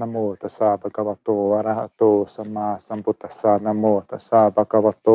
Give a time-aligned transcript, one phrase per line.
[0.00, 2.02] นะโมตัสสะปะคะวะโตอะระหะโต
[2.34, 5.08] สัมมาสัมพุทธัสสะนะโมตัสสะปะคะวะโต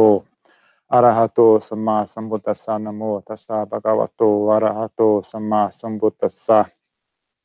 [0.94, 5.01] อะระหะโตสัมมาสัมพุทธัสสะนะโมตัสสะปะคะวะโตอะระหะโต
[5.31, 6.59] สัมมาสัมพุทธัสสะ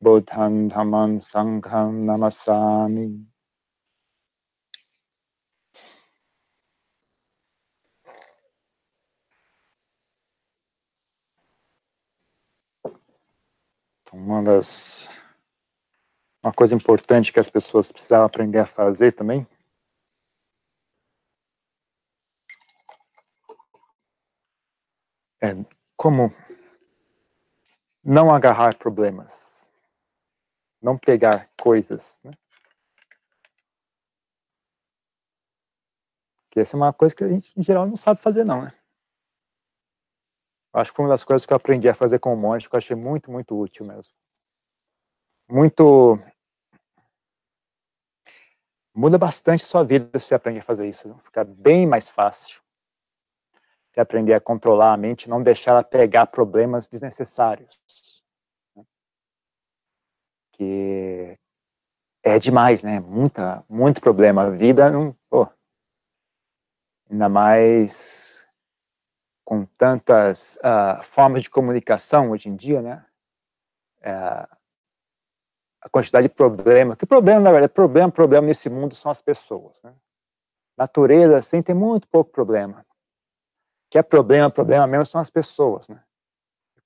[0.05, 2.59] บุตันธรรมังสังฆังนามัสสา
[2.95, 3.07] มิ
[14.11, 15.28] と思います。
[16.43, 19.47] Uma coisa importante que as pessoas precisavam aprender a fazer também
[25.43, 25.55] é
[25.97, 26.33] como
[28.03, 29.73] não agarrar problemas,
[30.81, 32.23] não pegar coisas.
[32.25, 32.33] Né?
[36.51, 38.73] Que essa é uma coisa que a gente, em geral, não sabe fazer, não, né?
[40.73, 42.79] Acho que uma das coisas que eu aprendi a fazer com o monte, que eu
[42.79, 44.13] achei muito, muito útil mesmo.
[45.49, 46.19] Muito.
[48.95, 51.15] Muda bastante a sua vida se você aprende a fazer isso.
[51.25, 52.61] Fica bem mais fácil.
[53.91, 57.81] Você aprender a controlar a mente, não deixar ela pegar problemas desnecessários.
[58.77, 58.85] Né?
[60.53, 61.39] Que
[62.23, 63.01] é demais, né?
[63.01, 64.43] Muita, muito problema.
[64.43, 65.17] A vida não.
[65.31, 65.49] Pô,
[67.09, 68.47] ainda mais
[69.45, 73.07] com tantas uh, formas de comunicação hoje em dia, né?
[74.01, 74.58] Uh,
[75.81, 76.97] a quantidade de problemas.
[76.97, 79.83] Que problema, na verdade, problema, problema nesse mundo são as pessoas.
[79.83, 79.95] Né?
[80.77, 82.85] Natureza, assim, tem muito pouco problema.
[83.91, 86.03] Que é problema, problema mesmo são as pessoas, né?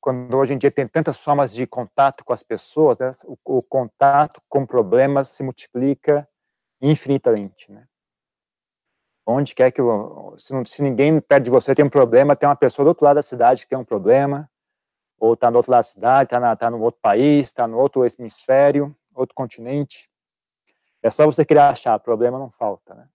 [0.00, 3.12] Quando hoje em dia tem tantas formas de contato com as pessoas, né?
[3.24, 6.28] o, o contato com problemas se multiplica
[6.80, 7.86] infinitamente, né?
[9.24, 9.80] Onde quer que.
[10.36, 13.16] Se, se ninguém perto de você tem um problema, tem uma pessoa do outro lado
[13.16, 14.50] da cidade que tem um problema,
[15.22, 18.04] ou está no outro lado da cidade, está tá no outro país, está no outro
[18.04, 20.10] hemisfério, outro continente.
[21.00, 23.08] É só você querer achar, problema não falta, né?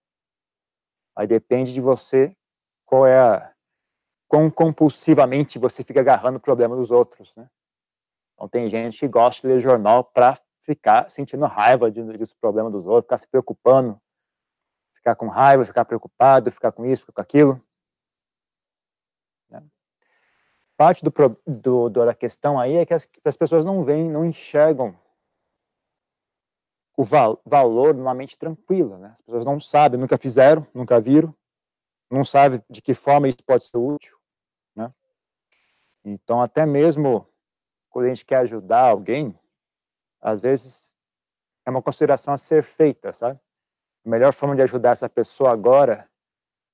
[1.13, 2.33] Aí depende de você
[2.85, 3.51] qual é a.
[4.25, 7.45] quão compulsivamente você fica agarrando o problema dos outros, né?
[8.35, 12.71] Então tem gente que gosta de ler jornal para ficar sentindo raiva de, dos problemas
[12.71, 13.99] dos outros, ficar se preocupando
[15.07, 17.61] ficar com raiva, ficar preocupado, ficar com isso, ficar com aquilo.
[19.49, 19.59] Né?
[20.77, 21.11] Parte do,
[21.45, 24.95] do, da questão aí é que as, as pessoas não veem, não enxergam
[26.95, 28.99] o val, valor numa mente tranquila.
[28.99, 29.09] Né?
[29.13, 31.33] As pessoas não sabem, nunca fizeram, nunca viram,
[32.11, 34.17] não sabem de que forma isso pode ser útil.
[34.75, 34.93] Né?
[36.05, 37.27] Então, até mesmo
[37.89, 39.37] quando a gente quer ajudar alguém,
[40.21, 40.95] às vezes
[41.65, 43.39] é uma consideração a ser feita, sabe?
[44.05, 46.07] A melhor forma de ajudar essa pessoa agora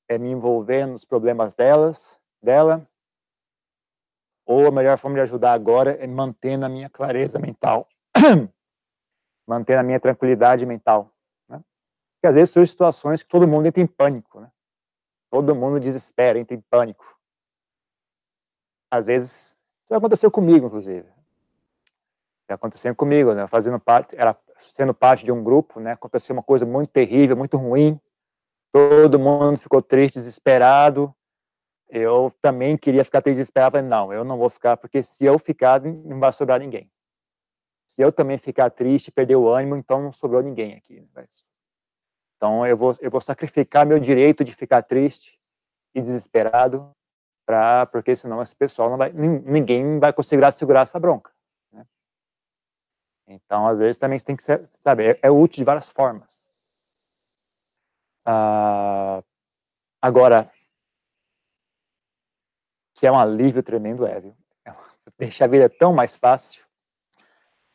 [0.10, 2.86] é me envolver nos problemas delas, dela,
[4.46, 7.88] ou a melhor forma de ajudar agora é manter a minha clareza mental,
[9.48, 11.12] manter a minha tranquilidade mental.
[11.48, 11.62] Né?
[12.16, 14.52] Porque às vezes são situações que todo mundo entra em pânico, né?
[15.32, 17.06] Todo mundo desespera, entra em pânico.
[18.92, 21.08] Às vezes, isso aconteceu comigo, inclusive.
[22.48, 23.48] Aconteceu comigo, né?
[23.48, 24.38] Fazendo parte, era
[24.70, 28.00] sendo parte de um grupo, né, aconteceu uma coisa muito terrível, muito ruim.
[28.72, 31.14] Todo mundo ficou triste, desesperado.
[31.96, 33.74] Eu também queria ficar triste, desesperado.
[33.74, 36.92] Falei, não, eu não vou ficar, porque se eu ficar, não vai sobrar ninguém.
[37.86, 41.08] Se eu também ficar triste, perder o ânimo, então não sobrou ninguém aqui.
[41.14, 41.28] Né?
[42.36, 45.40] Então eu vou, eu vou sacrificar meu direito de ficar triste
[45.94, 46.92] e desesperado,
[47.46, 51.32] pra, porque senão esse pessoal não vai, ninguém vai conseguir segurar essa bronca.
[53.28, 56.48] Então, às vezes, também tem que ser, sabe, é, é útil de várias formas.
[58.26, 59.24] Ah,
[60.02, 60.52] agora,
[62.94, 64.36] se é um alívio tremendo, é, viu?
[65.18, 66.64] Deixa a vida tão mais fácil.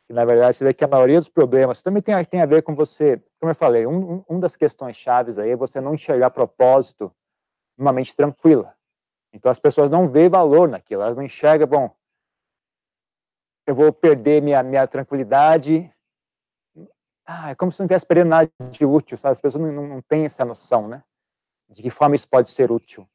[0.08, 2.62] E, na verdade, você vê que a maioria dos problemas também tem, tem a ver
[2.62, 6.30] com você, como eu falei, um, um das questões chaves aí é você não enxergar
[6.30, 7.12] propósito
[7.76, 8.74] numa mente tranquila.
[9.32, 11.94] Então, as pessoas não veem valor naquilo, elas não enxergam, bom,
[13.66, 15.92] eu vou perder minha, minha tranquilidade.
[17.26, 19.32] Ah, é como se não estivesse perdendo nada de útil, sabe?
[19.32, 21.04] As pessoas não, não, não têm essa noção, né?
[21.68, 23.06] De que forma isso pode ser útil.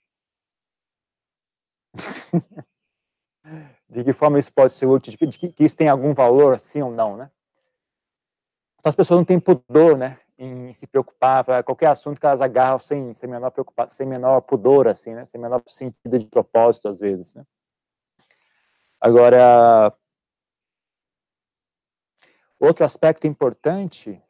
[3.90, 6.60] De que forma isso pode ser útil, de que, de que, isso tem algum valor,
[6.60, 7.30] sim ou não, né?
[8.80, 10.20] Então as pessoas não têm pudor, né?
[10.38, 14.88] Em se preocupar, qualquer assunto que elas agarram sem, sem menor preocupação, sem menor pudor,
[14.88, 15.26] assim, né?
[15.26, 17.46] Sem menor sentido de propósito, às vezes, né?
[19.00, 19.94] Agora,
[22.64, 24.24] Outro aspecto importante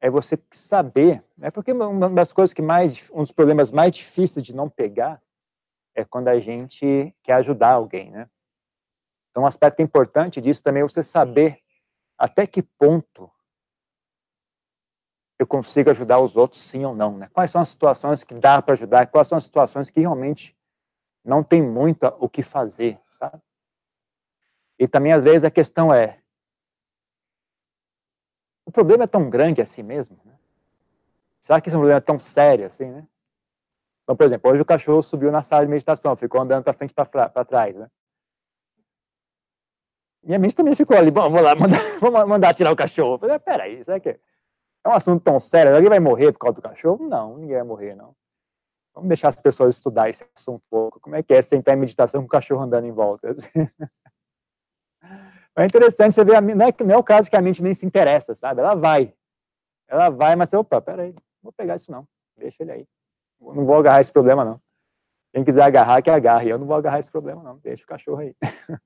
[0.00, 1.52] é você saber, né?
[1.52, 5.22] Porque uma das coisas que mais, um dos problemas mais difíceis de não pegar
[5.98, 8.30] é quando a gente quer ajudar alguém, né?
[9.30, 11.60] Então, um aspecto importante disso também é você saber
[12.16, 13.30] até que ponto
[15.38, 17.28] eu consigo ajudar os outros, sim ou não, né?
[17.32, 20.56] Quais são as situações que dá para ajudar, quais são as situações que realmente
[21.24, 23.40] não tem muito o que fazer, sabe?
[24.78, 26.20] E também, às vezes, a questão é,
[28.64, 30.38] o problema é tão grande assim mesmo, né?
[31.40, 33.06] Será que esse problema é tão sério assim, né?
[34.08, 36.92] Então, por exemplo, hoje o cachorro subiu na sala de meditação, ficou andando para frente
[36.92, 37.90] e para trás, né?
[40.22, 43.16] Minha mente também ficou ali, bom, vou lá, mandar, vou mandar tirar o cachorro.
[43.16, 44.18] Eu falei, ah, peraí, isso aqui
[44.88, 47.06] é um assunto tão sério, alguém vai morrer por causa do cachorro?
[47.06, 48.16] Não, ninguém vai morrer, não.
[48.94, 51.00] Vamos deixar as pessoas estudar esse assunto um pouco.
[51.00, 53.28] Como é que é sentar em meditação com o cachorro andando em volta?
[55.56, 57.84] É interessante você ver, não é, não é o caso que a mente nem se
[57.84, 58.60] interessa, sabe?
[58.60, 59.12] Ela vai.
[59.88, 62.06] Ela vai, mas você, opa, peraí, não vou pegar isso não,
[62.36, 62.88] deixa ele aí.
[63.40, 64.60] Não vou agarrar esse problema não.
[65.32, 66.48] Quem quiser agarrar, que agarre.
[66.50, 68.34] Eu não vou agarrar esse problema não, deixa o cachorro aí.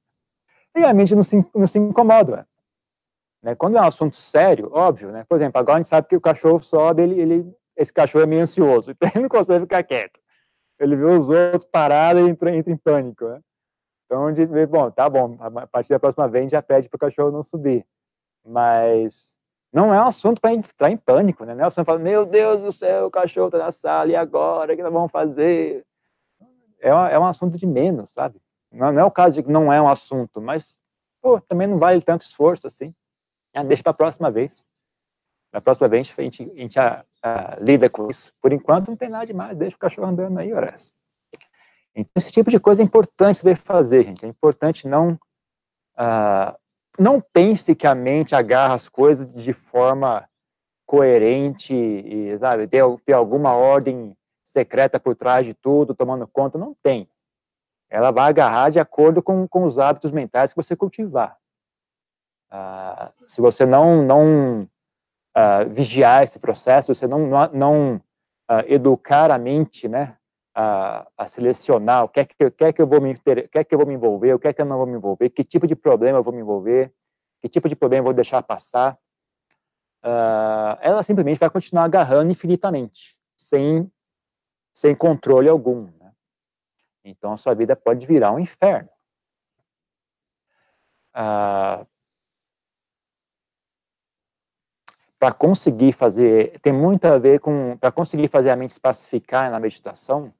[0.77, 2.47] e a mente não se, não se incomoda.
[3.43, 3.55] Né?
[3.55, 5.25] Quando é um assunto sério, óbvio, né?
[5.29, 8.27] Por exemplo, agora a gente sabe que o cachorro sobe, ele, ele, esse cachorro é
[8.27, 10.21] meio ansioso, então ele não consegue ficar quieto.
[10.79, 13.41] Ele vê os outros parados e entra, entra em pânico, né?
[14.07, 16.97] Então, de, bom, tá bom, a partir da próxima vez a gente já pede para
[16.97, 17.87] o cachorro não subir.
[18.45, 19.39] Mas
[19.73, 21.55] não é um assunto para entrar em pânico, né?
[21.55, 24.75] Não é meu Deus do céu, o cachorro está na sala, e agora?
[24.75, 25.83] O que nós vamos fazer?
[26.79, 28.39] É, é um assunto de menos, sabe?
[28.71, 30.79] Não, não, é o caso de que não é um assunto, mas
[31.23, 32.93] pô, também não vale tanto esforço assim.
[33.55, 34.67] Ah, deixa para a próxima vez.
[35.53, 38.33] Na próxima vez a gente, a gente a, a, lida com isso.
[38.41, 40.93] Por enquanto não tem nada demais, deixa o cachorro andando aí, Horácio.
[41.95, 44.25] Então esse tipo de coisa é importante saber fazer, gente.
[44.25, 46.57] É importante não uh,
[46.99, 50.29] não pense que a mente agarra as coisas de forma
[50.87, 56.59] coerente e, sabe, ter, ter alguma ordem secreta por trás de tudo, tomando conta.
[56.59, 57.09] Não tem.
[57.89, 61.39] Ela vai agarrar de acordo com, com os hábitos mentais que você cultivar.
[62.53, 64.63] Uh, se você não, não
[65.35, 70.17] uh, vigiar esse processo, você não, não, não uh, educar a mente, né,
[70.55, 73.59] a, a, selecionar o que é que, que, é que eu vou me o que
[73.59, 75.31] é que eu vou me envolver, o que é que eu não vou me envolver,
[75.31, 76.93] que tipo de problema eu vou me envolver,
[77.41, 78.99] que tipo de problema eu vou deixar passar,
[80.81, 83.91] ela simplesmente vai continuar agarrando infinitamente, sem,
[84.73, 85.91] sem controle algum.
[85.99, 86.13] Né?
[87.05, 88.89] Então a sua vida pode virar um inferno.
[91.15, 91.87] Uh,
[95.19, 99.51] para conseguir fazer, tem muito a ver com, para conseguir fazer a mente se pacificar
[99.53, 100.35] na meditação,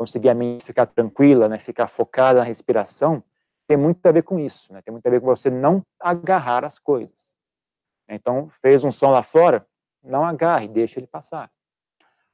[0.00, 3.22] conseguir a mente ficar tranquila, né, ficar focada na respiração,
[3.66, 6.64] tem muito a ver com isso, né, tem muito a ver com você não agarrar
[6.64, 7.28] as coisas.
[8.08, 9.66] Então, fez um som lá fora,
[10.02, 11.50] não agarre, deixa ele passar.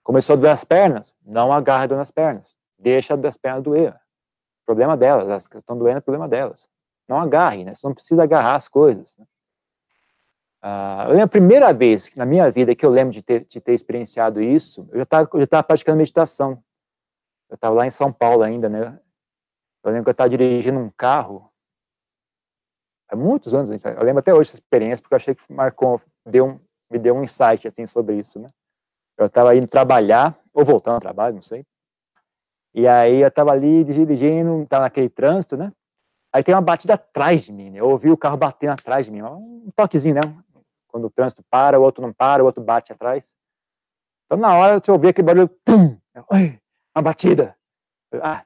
[0.05, 3.99] Começou a doer as pernas, não agarre nas pernas, deixa as pernas doer.
[4.65, 6.71] Problema delas, as que estão doendo é problema delas.
[7.09, 9.17] Não agarre, né, você não precisa agarrar as coisas.
[9.19, 9.27] Né?
[10.63, 13.61] Uh, eu lembro a primeira vez na minha vida que eu lembro de ter, de
[13.61, 15.03] ter experienciado isso, eu já
[15.43, 16.63] estava praticando meditação.
[17.49, 18.99] Eu estava lá em São Paulo ainda, né?
[19.85, 21.51] Eu lembro que eu estava dirigindo um carro,
[23.09, 26.47] há muitos anos, eu lembro até hoje essa experiência, porque eu achei que marcou, deu
[26.47, 26.61] um,
[26.91, 28.51] me deu um insight, assim, sobre isso, né?
[29.17, 31.65] Eu estava indo trabalhar, ou voltando ao trabalho, não sei.
[32.75, 35.73] E aí eu estava ali dirigindo, estava naquele trânsito, né?
[36.33, 37.81] Aí tem uma batida atrás de mim, né?
[37.81, 40.21] Eu ouvi o carro batendo atrás de mim, um toquezinho, né?
[40.97, 43.35] quando o trânsito para, o outro não para, o outro bate atrás.
[44.25, 45.99] Então, na hora, você ouvir aquele barulho, pum,
[46.33, 46.59] Oi,
[46.97, 47.57] uma batida.
[48.23, 48.45] Ah,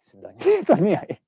[0.00, 0.36] se dane,
[0.66, 1.18] tô nem aí.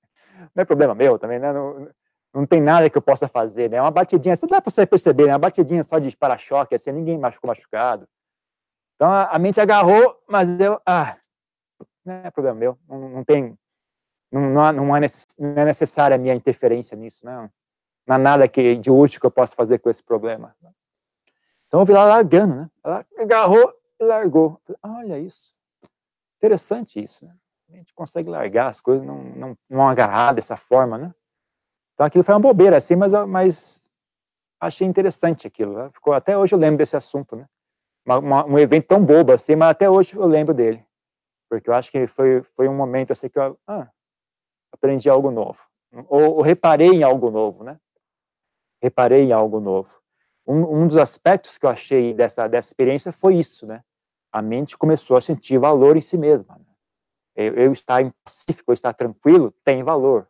[0.54, 1.52] Não é problema meu também, né?
[1.52, 1.88] Não,
[2.32, 3.80] não tem nada que eu possa fazer, né?
[3.80, 5.32] Uma batidinha, você dá para você perceber, né?
[5.32, 8.06] Uma batidinha só de para-choque, assim, ninguém machucou machucado.
[8.96, 11.16] Então, a, a, mente agarrou, mas eu, ah,
[12.04, 13.58] não é problema meu, não, não tem,
[14.30, 17.50] não, não, não, é necess, não é necessária a minha interferência nisso, não
[18.06, 20.54] não há nada que, de útil que eu possa fazer com esse problema.
[21.66, 22.70] Então eu vi lá largando, né?
[22.84, 24.60] Ela agarrou e largou.
[24.82, 25.54] Olha isso.
[26.44, 27.34] Interessante isso, né?
[27.70, 31.14] A gente consegue largar as coisas, não, não, não agarrar dessa forma, né?
[31.94, 33.88] Então aquilo foi uma bobeira, assim, mas, mas
[34.60, 35.74] achei interessante aquilo.
[35.74, 35.90] Né?
[35.90, 37.46] Ficou, até hoje eu lembro desse assunto, né?
[38.04, 40.84] Uma, uma, um evento tão bobo assim, mas até hoje eu lembro dele.
[41.48, 43.88] Porque eu acho que foi, foi um momento assim que eu ah,
[44.70, 45.58] aprendi algo novo.
[46.08, 47.80] Ou, ou reparei em algo novo, né?
[48.84, 49.98] reparei em algo novo.
[50.46, 53.82] Um, um dos aspectos que eu achei dessa, dessa experiência foi isso, né?
[54.34, 56.56] A mente começou a sentir valor em si mesma.
[56.58, 56.64] Né?
[57.36, 60.28] Eu, eu estar em pacífico, eu estar tranquilo, tem valor.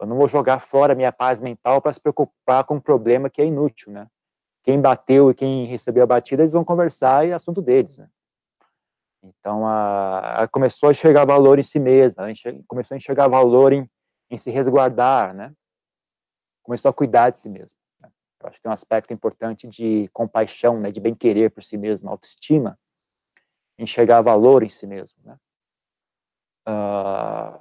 [0.00, 3.42] Eu não vou jogar fora minha paz mental para se preocupar com um problema que
[3.42, 4.06] é inútil, né?
[4.62, 8.08] Quem bateu e quem recebeu a batida, eles vão conversar e é assunto deles, né?
[9.20, 12.32] Então, a, a começou a enxergar valor em si mesma, a
[12.68, 13.90] começou a enxergar valor em,
[14.30, 15.52] em se resguardar, né?
[16.62, 17.76] Começou a cuidar de si mesmo.
[18.40, 22.08] Eu acho que tem um aspecto importante de compaixão, né, de bem-querer por si mesmo,
[22.08, 22.78] autoestima,
[23.82, 25.38] enxergar valor em si mesmo, né?
[26.68, 27.60] Uh,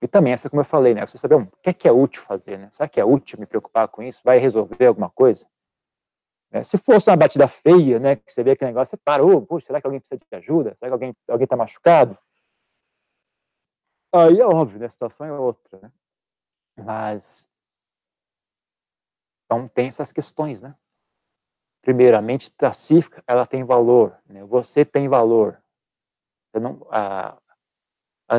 [0.00, 2.22] e também, essa como eu falei, né, você saber o que é, que é útil
[2.22, 2.68] fazer, né?
[2.70, 4.20] Será que é útil me preocupar com isso?
[4.24, 5.46] Vai resolver alguma coisa?
[6.50, 6.62] Né?
[6.62, 9.80] Se fosse uma batida feia, né, que você vê aquele negócio, você parou, oh, será
[9.80, 10.74] que alguém precisa de ajuda?
[10.76, 12.18] Será que alguém alguém está machucado?
[14.12, 15.92] Aí é óbvio, né, a situação é outra, né?
[16.76, 17.48] Mas
[19.46, 20.76] então tem essas questões, né?
[21.84, 24.42] Primeiramente, pacífica, ela tem valor, né?
[24.44, 25.62] Você tem valor.
[26.50, 27.36] Você não, a,
[28.26, 28.36] a,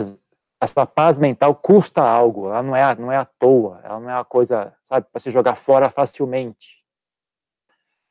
[0.60, 4.10] a sua paz mental custa algo, ela não é, não é à toa, ela não
[4.10, 6.84] é uma coisa, sabe, para se jogar fora facilmente.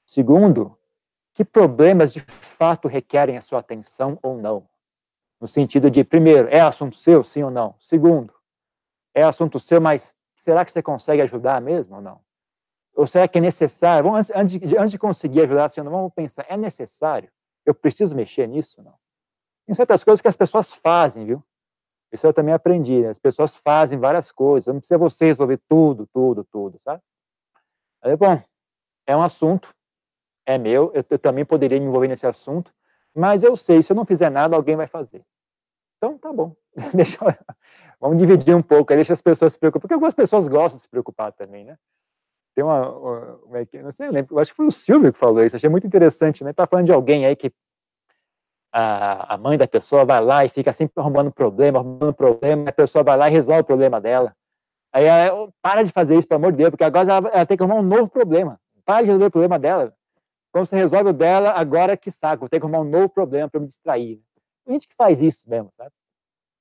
[0.06, 0.78] Segundo,
[1.32, 4.68] que problemas de fato requerem a sua atenção ou não?
[5.40, 7.74] No sentido de, primeiro, é assunto seu, sim ou não?
[7.80, 8.32] Segundo,
[9.12, 12.23] é assunto seu, mas será que você consegue ajudar mesmo ou não?
[12.94, 14.08] Ou será que é necessário?
[14.10, 17.28] Vamos, antes, de, antes de conseguir ajudar, assim, vamos pensar, é necessário?
[17.66, 18.94] Eu preciso mexer nisso não?
[19.66, 21.42] Tem certas coisas que as pessoas fazem, viu?
[22.12, 23.08] Isso eu também aprendi, né?
[23.08, 27.02] As pessoas fazem várias coisas, não precisa você resolver tudo, tudo, tudo, sabe?
[28.02, 28.40] Aí, bom,
[29.06, 29.74] é um assunto,
[30.46, 32.72] é meu, eu, eu também poderia me envolver nesse assunto,
[33.14, 35.24] mas eu sei, se eu não fizer nada, alguém vai fazer.
[35.96, 36.54] Então, tá bom.
[36.94, 37.18] deixa,
[37.98, 40.88] vamos dividir um pouco, deixa as pessoas se preocupar, porque algumas pessoas gostam de se
[40.88, 41.78] preocupar também, né?
[42.54, 45.18] Tem uma, uma é não sei, eu lembro, eu acho que foi o Silvio que
[45.18, 46.52] falou isso, achei muito interessante, né?
[46.52, 47.52] Tá falando de alguém aí que
[48.72, 52.72] a, a mãe da pessoa vai lá e fica sempre arrumando problema, arrumando problema, a
[52.72, 54.34] pessoa vai lá e resolve o problema dela.
[54.92, 57.56] Aí ela, para de fazer isso, pelo amor de Deus, porque agora ela, ela tem
[57.56, 58.60] que arrumar um novo problema.
[58.84, 59.92] Para de resolver o problema dela.
[60.52, 63.60] Quando você resolve o dela, agora que saco, ter que arrumar um novo problema para
[63.60, 64.20] me distrair.
[64.64, 65.90] Tem gente que faz isso mesmo, sabe?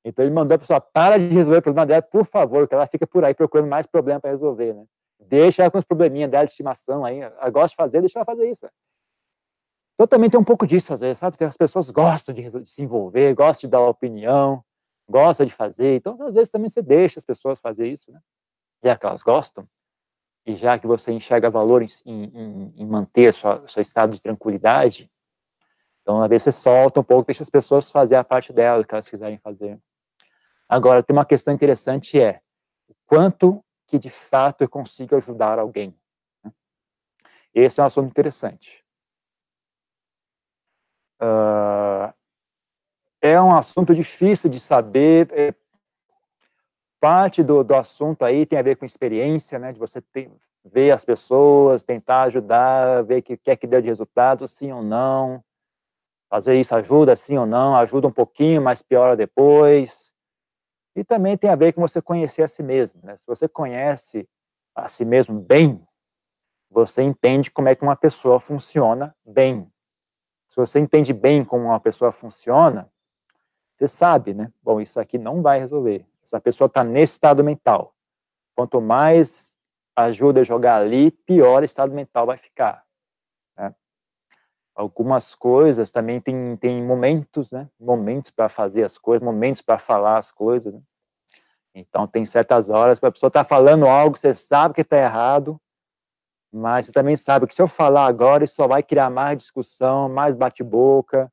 [0.03, 2.87] Então ele mandou a pessoa, para de resolver o problema dela, por favor, que ela
[2.87, 4.83] fica por aí procurando mais problema para resolver, né?
[5.27, 8.25] Deixa ela com os probleminhas dela de estimação aí, ela gosta de fazer, deixa ela
[8.25, 8.67] fazer isso.
[9.93, 11.37] Então também tem um pouco disso, às vezes, sabe?
[11.43, 14.63] As pessoas gostam de, de se envolver, gostam de dar opinião,
[15.07, 15.97] gostam de fazer.
[15.97, 18.19] Então, às vezes, também você deixa as pessoas fazer isso, né?
[18.83, 19.67] Já que elas gostam,
[20.45, 25.09] e já que você enxerga valor em, em, em manter sua, seu estado de tranquilidade,
[26.01, 28.93] então, às vezes, você solta um pouco, deixa as pessoas fazer a parte delas, que
[28.93, 29.79] elas quiserem fazer.
[30.67, 32.41] Agora, tem uma questão interessante, é
[33.05, 33.62] quanto
[33.93, 35.95] que, de fato, eu consigo ajudar alguém.
[36.43, 36.51] Né?
[37.53, 38.83] Esse é um assunto interessante.
[41.21, 42.11] Uh,
[43.21, 45.29] é um assunto difícil de saber.
[45.31, 45.53] É,
[46.99, 49.71] parte do, do assunto aí tem a ver com experiência, né?
[49.71, 50.31] De você ter,
[50.65, 54.71] ver as pessoas, tentar ajudar, ver o que, que é que deu de resultado, sim
[54.71, 55.43] ou não.
[56.31, 60.02] Fazer isso ajuda, sim ou não, ajuda um pouquinho, mas piora depois.
[60.95, 63.17] E também tem a ver com você conhecer a si mesmo, né?
[63.17, 64.27] Se você conhece
[64.75, 65.85] a si mesmo bem,
[66.69, 69.71] você entende como é que uma pessoa funciona bem.
[70.49, 72.91] Se você entende bem como uma pessoa funciona,
[73.75, 74.51] você sabe, né?
[74.61, 76.05] Bom, isso aqui não vai resolver.
[76.23, 77.95] Essa pessoa está nesse estado mental.
[78.55, 79.57] Quanto mais
[79.95, 82.83] ajuda a jogar ali, pior estado mental vai ficar.
[84.75, 87.69] Algumas coisas também tem, tem momentos, né?
[87.79, 90.73] Momentos para fazer as coisas, momentos para falar as coisas.
[90.73, 90.81] Né?
[91.75, 95.59] Então, tem certas horas que a pessoa está falando algo, você sabe que está errado,
[96.51, 100.07] mas você também sabe que se eu falar agora, isso só vai criar mais discussão,
[100.07, 101.31] mais bate-boca.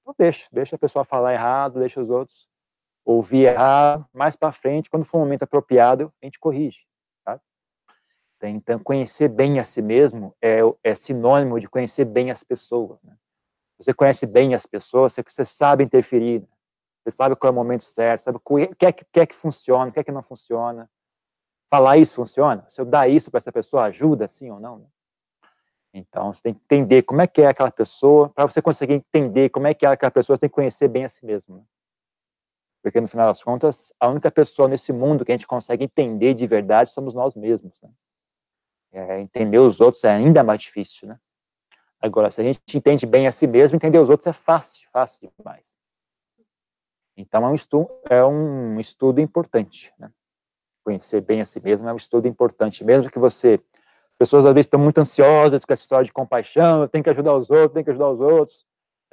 [0.00, 2.48] Então deixa, deixa a pessoa falar errado, deixa os outros
[3.04, 4.06] ouvir errado.
[4.12, 6.80] Mais para frente, quando for um momento apropriado, a gente corrige.
[8.42, 8.48] Tá?
[8.48, 13.00] Então, conhecer bem a si mesmo é, é sinônimo de conhecer bem as pessoas.
[13.04, 13.16] Né?
[13.78, 16.48] Você conhece bem as pessoas, você, você sabe interferir, né?
[17.04, 19.34] você sabe qual é o momento certo, sabe o que é que, que, é que
[19.34, 20.90] funciona, o que é que não funciona
[21.70, 22.66] falar isso funciona?
[22.68, 24.78] Se eu dar isso para essa pessoa, ajuda sim ou não?
[24.80, 24.86] Né?
[25.94, 29.50] Então, você tem que entender como é que é aquela pessoa, para você conseguir entender
[29.50, 31.58] como é que é aquela pessoa, você tem que conhecer bem a si mesmo.
[31.58, 31.62] Né?
[32.82, 36.34] Porque, no final das contas, a única pessoa nesse mundo que a gente consegue entender
[36.34, 37.80] de verdade somos nós mesmos.
[37.80, 37.88] Né?
[38.92, 41.18] É, entender os outros é ainda mais difícil, né?
[42.00, 45.32] Agora, se a gente entende bem a si mesmo, entender os outros é fácil, fácil
[45.38, 45.74] demais.
[47.16, 50.10] Então, é um estudo, é um estudo importante, né?
[50.82, 53.60] conhecer bem a si mesmo é um estudo importante, mesmo que você.
[54.18, 57.50] Pessoas às vezes estão muito ansiosas com essa história de compaixão, tem que ajudar os
[57.50, 58.66] outros, tem que ajudar os outros.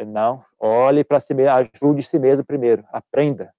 [0.06, 3.54] Não, olhe para si mesmo, ajude si mesmo primeiro, aprenda.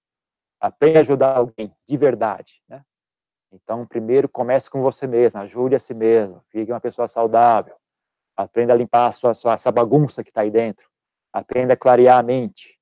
[0.60, 2.82] Aprenda a ajudar alguém, de verdade, né?
[3.52, 7.74] Então, primeiro, comece com você mesmo, ajude a si mesmo, fique uma pessoa saudável.
[8.36, 10.88] Aprenda a limpar a sua, sua essa bagunça que está aí dentro.
[11.32, 12.78] Aprenda a clarear a mente.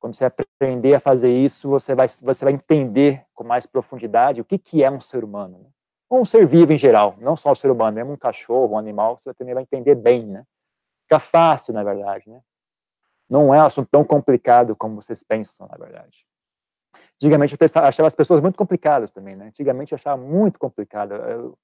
[0.00, 4.44] Quando você aprender a fazer isso, você vai, você vai entender com mais profundidade o
[4.44, 5.58] que, que é um ser humano.
[5.58, 5.70] Né?
[6.20, 9.18] um ser vivo em geral, não só o ser humano, mesmo um cachorro, um animal,
[9.18, 10.44] você também vai entender bem, né?
[11.04, 12.40] Fica fácil, na verdade, né?
[13.28, 16.26] Não é um assunto tão complicado como vocês pensam, na verdade.
[17.22, 19.46] Antigamente eu pensava, achava as pessoas muito complicadas também, né?
[19.46, 21.14] Antigamente eu achava muito complicado.
[21.14, 21.56] Eu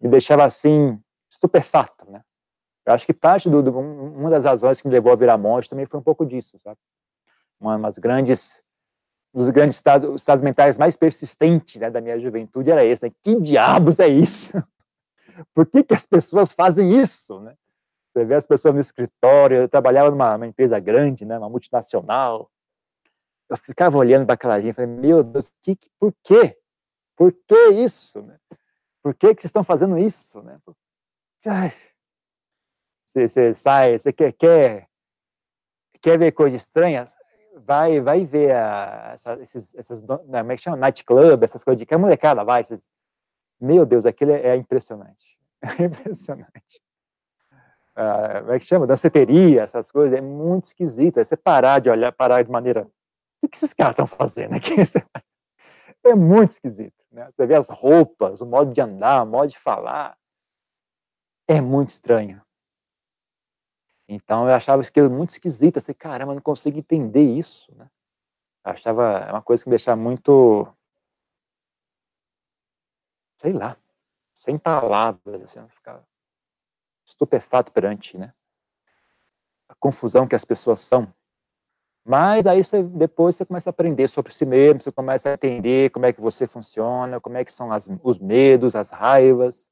[0.00, 0.98] me deixava assim,
[1.30, 2.22] estupefato, né?
[2.86, 5.68] Eu acho que parte do, do, uma das razões que me levou a virar monge
[5.68, 6.78] também foi um pouco disso, sabe?
[7.60, 8.62] Uma das grandes
[9.34, 13.04] um dos grandes estados, estados mentais mais persistentes né, da minha juventude era esse.
[13.04, 13.12] Né?
[13.22, 14.52] Que diabos é isso?
[15.54, 17.38] Por que, que as pessoas fazem isso?
[17.40, 17.54] Né?
[18.10, 22.50] Você vê as pessoas no escritório, eu trabalhava numa empresa grande, né, uma multinacional.
[23.48, 26.58] Eu ficava olhando para aquela gente falei, meu Deus, que, por quê?
[27.16, 28.22] Por que isso?
[28.22, 28.38] Né?
[29.02, 30.42] Por que, que vocês estão fazendo isso?
[30.42, 30.58] Né?
[31.46, 31.72] Ai,
[33.04, 34.88] você, você sai, você quer, quer,
[36.00, 37.08] quer ver coisa estranha?
[37.68, 40.76] vai, vai ver a, essa, esses, essas, né, como é que chama?
[40.76, 42.90] Nightclub, essas coisas de que a molecada vai, esses,
[43.60, 45.38] meu Deus, aquilo é, é impressionante,
[45.78, 46.82] é impressionante.
[47.96, 48.86] Uh, como é que chama?
[48.86, 52.88] Danceteria, essas coisas, é muito esquisito, é você parar de olhar, parar de maneira,
[53.42, 54.74] o que, esses caras estão fazendo aqui?
[56.04, 57.28] É muito esquisito, né?
[57.32, 60.16] Você vê as roupas, o modo de andar, o modo de falar,
[61.48, 62.40] é muito estranho.
[64.08, 67.90] Então eu achava aquilo muito esquisito, assim, caramba, não consigo entender isso, né?
[68.64, 70.66] Eu achava é uma coisa que me deixava muito,
[73.38, 73.76] sei lá,
[74.38, 76.06] sem palavras, assim, ficava
[77.06, 78.32] estupefato perante, né?
[79.68, 81.12] A confusão que as pessoas são.
[82.08, 85.90] Mas aí você, depois você começa a aprender sobre si mesmo, você começa a entender
[85.90, 89.68] como é que você funciona, como é que são as, os medos, as raivas,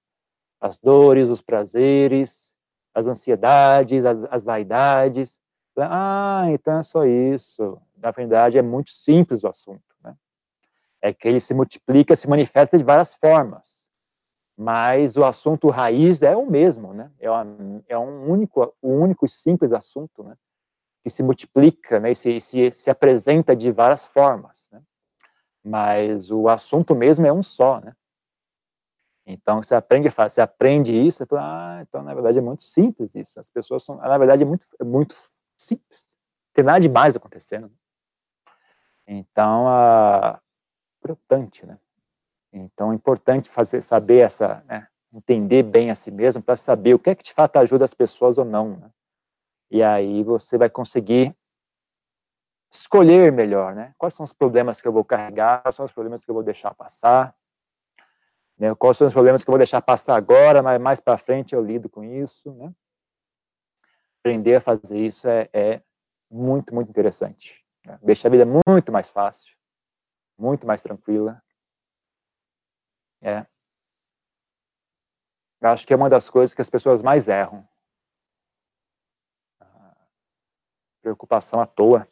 [0.61, 2.55] as dores, os prazeres,
[2.95, 5.41] as ansiedades, as, as vaidades.
[5.79, 7.81] Ah, então é só isso.
[7.97, 9.97] Na verdade, é muito simples o assunto.
[10.05, 10.15] Né?
[11.01, 13.89] É que ele se multiplica, se manifesta de várias formas.
[14.55, 17.11] Mas o assunto raiz é o mesmo, né?
[17.19, 20.37] É, uma, é um único, o único e simples assunto, né?
[21.07, 22.11] Que se multiplica, né?
[22.11, 24.83] E se, se, se apresenta de várias formas, né?
[25.65, 27.95] Mas o assunto mesmo é um só, né?
[29.25, 31.43] Então, você aprende, você aprende isso, você fala,
[31.79, 33.39] ah, então, na verdade, é muito simples isso.
[33.39, 35.15] As pessoas são, na verdade, é muito, é muito
[35.57, 36.09] simples.
[36.47, 37.71] Não tem nada demais acontecendo.
[39.07, 39.67] Então,
[40.99, 41.79] importante, né?
[42.53, 46.99] Então, é importante fazer, saber essa, né, entender bem a si mesmo para saber o
[46.99, 48.91] que é que de fato ajuda as pessoas ou não, né?
[49.71, 51.37] E aí você vai conseguir
[52.73, 53.95] escolher melhor, né?
[53.99, 56.45] Quais são os problemas que eu vou carregar, quais são os problemas que eu vou
[56.45, 57.35] deixar passar,
[58.59, 58.75] né?
[58.75, 61.65] Quais são os problemas que eu vou deixar passar agora, mas mais para frente eu
[61.65, 62.73] lido com isso, né?
[64.21, 65.83] Aprender a fazer isso é, é
[66.31, 67.65] muito, muito interessante.
[67.85, 67.99] Né?
[68.03, 69.57] Deixa a vida muito mais fácil,
[70.39, 71.43] muito mais tranquila.
[73.23, 73.47] É.
[75.61, 77.67] Eu acho que é uma das coisas que as pessoas mais erram.
[81.07, 82.09] Preocupação à toa.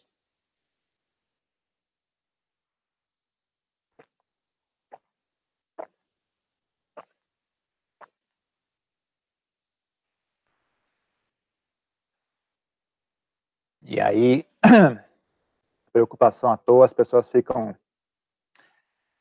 [13.82, 14.46] E aí,
[15.92, 17.76] preocupação à toa, as pessoas ficam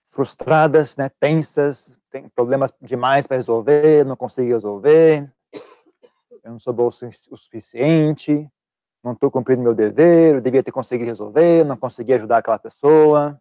[0.05, 5.33] frustradas, né, tensas, tem problemas demais para resolver, não consigo resolver,
[6.43, 6.91] eu não sou bom o
[7.38, 8.47] suficiente,
[9.03, 13.39] não estou cumprindo meu dever, eu devia ter conseguido resolver, não consegui ajudar aquela pessoa,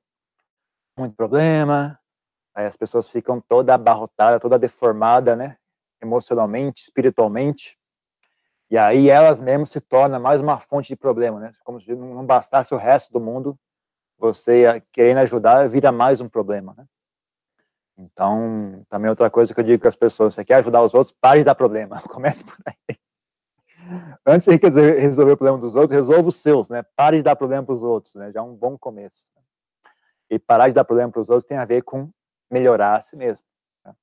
[0.99, 1.99] muito problema.
[2.55, 5.57] Aí as pessoas ficam toda abarrotada, toda deformada, né,
[6.03, 7.79] emocionalmente, espiritualmente.
[8.71, 11.53] E aí elas mesmas se tornam mais uma fonte de problema, né?
[11.63, 13.59] Como se não bastasse o resto do mundo,
[14.19, 16.87] você querendo ajudar vira mais um problema, né?
[17.99, 21.15] Então, também outra coisa que eu digo para as pessoas, você quer ajudar os outros,
[21.21, 22.97] pare de dar problema, comece por aí.
[24.25, 26.83] Antes de resolver o problema dos outros, resolva os seus, né?
[26.97, 28.31] Pare de dar problema para os outros, né?
[28.33, 29.29] Já é um bom começo.
[30.31, 32.11] E parar de dar problema para os outros tem a ver com
[32.51, 33.45] melhorar a si mesmo.
[33.85, 33.95] Né?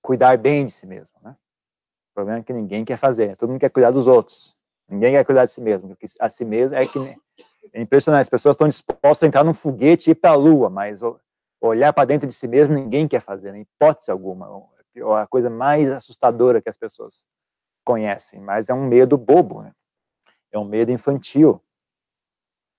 [0.00, 1.36] Cuidar bem de si mesmo, né?
[2.10, 4.56] O problema é que ninguém quer fazer, todo mundo quer cuidar dos outros.
[4.88, 6.98] Ninguém quer cuidar de si mesmo, porque a si mesmo é que
[7.72, 10.68] é impressionante, as pessoas estão dispostas a entrar num foguete e ir para a lua,
[10.68, 11.00] mas
[11.60, 14.46] olhar para dentro de si mesmo ninguém quer fazer, em hipótese alguma.
[14.94, 17.26] É a coisa mais assustadora que as pessoas
[17.84, 19.72] conhecem, mas é um medo bobo, né?
[20.50, 21.62] é um medo infantil.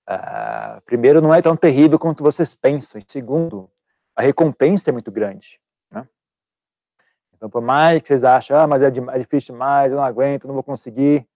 [0.08, 3.00] Uh, primeiro, não é tão terrível quanto vocês pensam.
[3.00, 3.70] E segundo,
[4.14, 5.60] a recompensa é muito grande.
[7.44, 10.46] Então, por mais que vocês achem, ah, mas é, é difícil demais, eu não aguento,
[10.46, 11.28] não vou conseguir.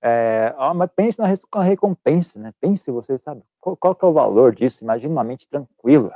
[0.00, 1.26] É, ah, mas pense na
[1.62, 2.52] recompensa, né?
[2.60, 3.42] Pense você, sabe?
[3.60, 4.84] Qual, qual é o valor disso?
[4.84, 6.14] Imagine uma mente tranquila,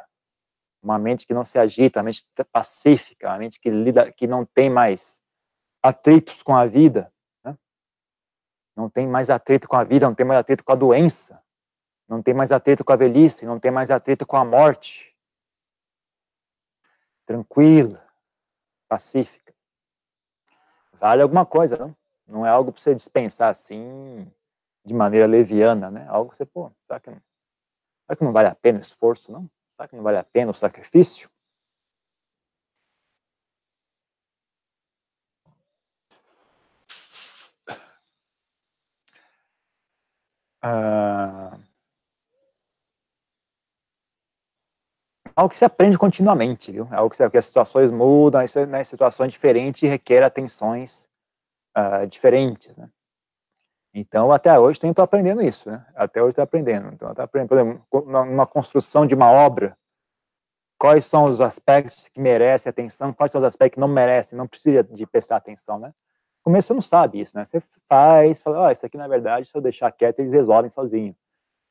[0.80, 4.44] uma mente que não se agita, uma mente pacífica, uma mente que lida, que não
[4.44, 5.20] tem mais
[5.86, 7.12] atritos com a vida,
[7.44, 7.56] né?
[8.74, 11.42] não tem mais atrito com a vida, não tem mais atrito com a doença,
[12.08, 15.16] não tem mais atrito com a velhice, não tem mais atrito com a morte.
[17.24, 18.02] Tranquila,
[18.88, 19.54] pacífica.
[21.00, 21.96] Vale alguma coisa, não?
[22.26, 24.30] Não é algo para você dispensar assim,
[24.84, 26.06] de maneira leviana, né?
[26.08, 27.20] Algo que você, pô, será que não,
[28.04, 29.50] será que não vale a pena o esforço, não?
[29.76, 31.28] Será que não vale a pena o sacrifício?
[40.68, 41.56] Ah,
[45.36, 46.88] algo que se aprende continuamente, viu?
[46.90, 51.08] É algo que, que as situações mudam, as né, situações diferentes requer atenções
[51.76, 52.90] uh, diferentes, né?
[53.94, 55.86] Então, até hoje, estou aprendendo isso, né?
[55.94, 56.92] Até hoje estou aprendendo.
[56.92, 59.78] Então, estou aprendendo, por exemplo, numa construção de uma obra,
[60.78, 64.48] quais são os aspectos que merecem atenção, quais são os aspectos que não merecem, não
[64.48, 65.94] precisa de prestar atenção, né?
[66.46, 67.44] Começo você não sabe isso, né?
[67.44, 70.70] Você faz, fala, ó, oh, isso aqui, na verdade, se eu deixar quieto, eles resolvem
[70.70, 71.12] sozinho.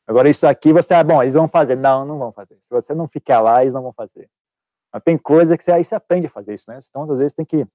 [0.05, 1.77] Agora, isso aqui, você, ah, bom, eles vão fazer.
[1.77, 2.57] Não, não vão fazer.
[2.61, 4.29] Se você não ficar lá, eles não vão fazer.
[4.91, 6.77] Mas tem coisa que você, aí você aprende a fazer isso, né?
[6.89, 7.65] Então, às vezes, tem que.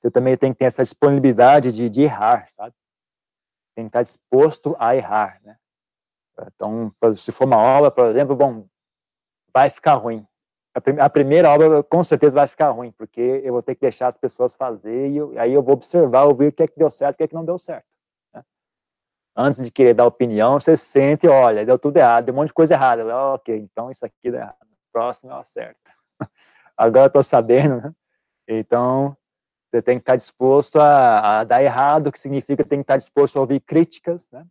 [0.00, 2.74] Você também tem que ter essa disponibilidade de, de errar, sabe?
[3.76, 5.58] Tem que estar disposto a errar, né?
[6.54, 8.66] Então, se for uma aula, por exemplo, bom,
[9.52, 10.26] vai ficar ruim.
[10.74, 14.16] A, primeira obra, com certeza, vai ficar ruim, porque eu vou ter que deixar as
[14.16, 17.18] pessoas fazer e aí eu vou observar, ouvir o que é que deu certo o
[17.18, 17.86] que é que não deu certo
[19.36, 22.54] antes de querer dar opinião, você sente, olha, deu tudo errado, deu um monte de
[22.54, 23.04] coisa errada.
[23.34, 24.56] Ok, então isso aqui deu errado.
[24.92, 25.90] Próximo eu acerto.
[26.76, 27.92] Agora eu tô sabendo, né?
[28.46, 29.16] Então,
[29.70, 33.36] você tem que estar disposto a, a, dar errado, que significa tem que estar disposto
[33.36, 34.46] a ouvir críticas, né?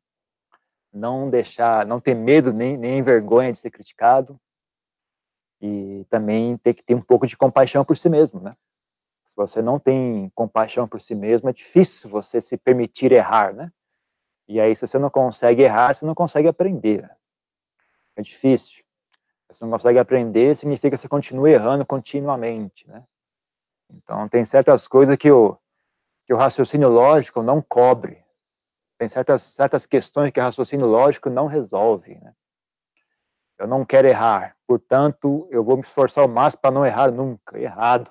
[0.91, 4.39] Não deixar, não ter medo nem, nem vergonha de ser criticado.
[5.65, 8.53] E também ter que ter um pouco de compaixão por si mesmo, né?
[9.29, 13.71] Se você não tem compaixão por si mesmo, é difícil você se permitir errar, né?
[14.45, 17.09] E aí, se você não consegue errar, você não consegue aprender.
[18.13, 18.83] É difícil.
[19.47, 23.05] Se você não consegue aprender, significa que você continua errando continuamente, né?
[23.89, 25.57] Então, tem certas coisas que o,
[26.25, 28.21] que o raciocínio lógico não cobre.
[28.97, 32.35] Tem certas, certas questões que o raciocínio lógico não resolve, né?
[33.57, 37.59] Eu não quero errar, portanto, eu vou me esforçar o máximo para não errar nunca.
[37.59, 38.09] Errado.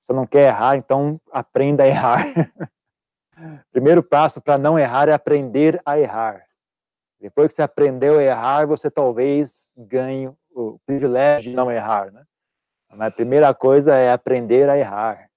[0.00, 2.24] Você não quer errar, então aprenda a errar.
[3.70, 6.46] Primeiro passo para não errar é aprender a errar.
[7.20, 12.24] Depois que você aprendeu a errar, você talvez ganhe o privilégio de não errar, né?
[12.90, 15.30] Mas a primeira coisa é aprender a errar.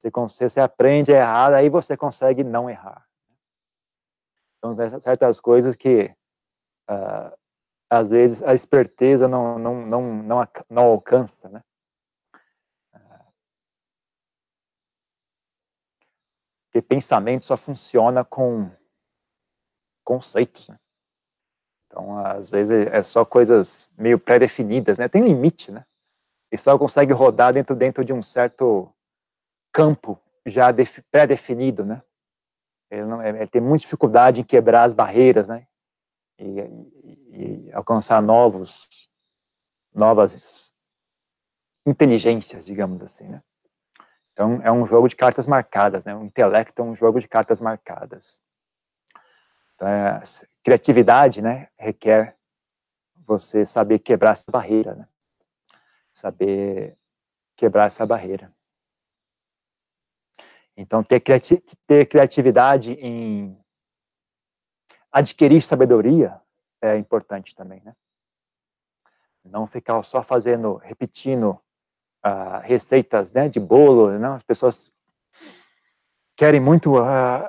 [0.00, 3.06] Você, você aprende a errar, aí você consegue não errar.
[4.58, 6.14] Então, certas coisas que,
[6.90, 7.36] uh,
[7.88, 11.62] às vezes, a esperteza não, não, não, não, não alcança, né?
[16.64, 18.70] Porque pensamento só funciona com
[20.04, 20.78] conceitos, né?
[21.86, 25.08] Então, às vezes, é só coisas meio pré-definidas, né?
[25.08, 25.86] Tem limite, né?
[26.52, 28.92] E só consegue rodar dentro, dentro de um certo
[29.72, 30.66] campo já
[31.10, 32.02] pré-definido, né?
[32.90, 35.66] Ele, não, ele tem muita dificuldade em quebrar as barreiras, né?
[36.38, 39.10] E, e, e alcançar novos,
[39.94, 40.72] novas
[41.84, 43.42] inteligências, digamos assim, né?
[44.32, 46.14] Então, é um jogo de cartas marcadas, né?
[46.14, 48.40] O intelecto é um jogo de cartas marcadas.
[49.74, 50.22] Então, é,
[50.62, 52.36] criatividade, né, requer
[53.14, 55.08] você saber quebrar essa barreira, né?
[56.12, 56.96] Saber
[57.56, 58.52] quebrar essa barreira.
[60.76, 63.58] Então, ter, criati ter criatividade em
[65.10, 66.40] adquirir sabedoria
[66.86, 67.94] é importante também, né?
[69.44, 71.60] Não ficar só fazendo, repetindo
[72.24, 74.28] uh, receitas né, de bolo, né?
[74.28, 74.92] as pessoas
[76.36, 77.48] querem muito uh,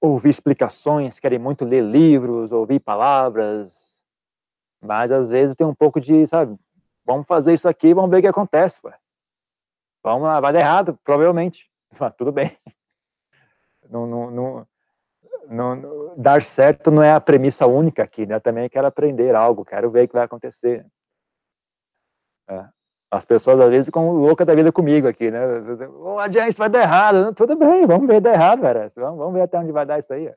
[0.00, 4.02] ouvir explicações, querem muito ler livros, ouvir palavras,
[4.80, 6.58] mas às vezes tem um pouco de, sabe,
[7.04, 8.98] vamos fazer isso aqui, vamos ver o que acontece, ué.
[10.02, 11.70] Vamos lá, vai dar errado, provavelmente.
[12.00, 12.58] Mas tudo bem.
[13.88, 14.66] Não, não, não,
[15.48, 18.38] não, dar certo não é a premissa única aqui, né?
[18.40, 20.86] Também quero aprender algo, quero ver o que vai acontecer.
[22.48, 22.64] É.
[23.10, 25.40] As pessoas às vezes ficam loucas da vida comigo aqui, né?
[26.00, 26.16] Oh,
[26.48, 27.34] isso vai dar errado.
[27.34, 28.88] Tudo bem, vamos ver dar errado, velho.
[28.96, 30.32] Vamos, vamos ver até onde vai dar isso aí.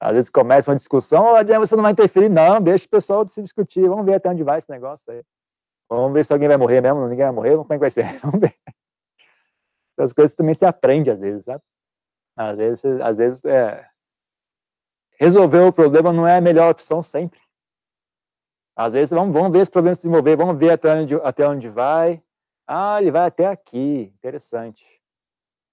[0.00, 3.40] Às vezes começa uma discussão, oh, você não vai interferir, não, deixa o pessoal se
[3.40, 5.22] discutir, vamos ver até onde vai esse negócio aí.
[5.88, 8.04] Vamos ver se alguém vai morrer mesmo, ninguém vai morrer, como é que vai ser?
[8.20, 8.54] Vamos ver.
[9.96, 11.62] Essas coisas também se aprende às vezes, sabe?
[12.36, 13.88] Às vezes, às vezes é...
[15.18, 17.40] resolver o problema não é a melhor opção sempre.
[18.76, 21.68] Às vezes, vamos, vamos ver esse problema se desenvolver, vamos ver até onde, até onde
[21.68, 22.22] vai.
[22.66, 24.84] Ah, ele vai até aqui, interessante.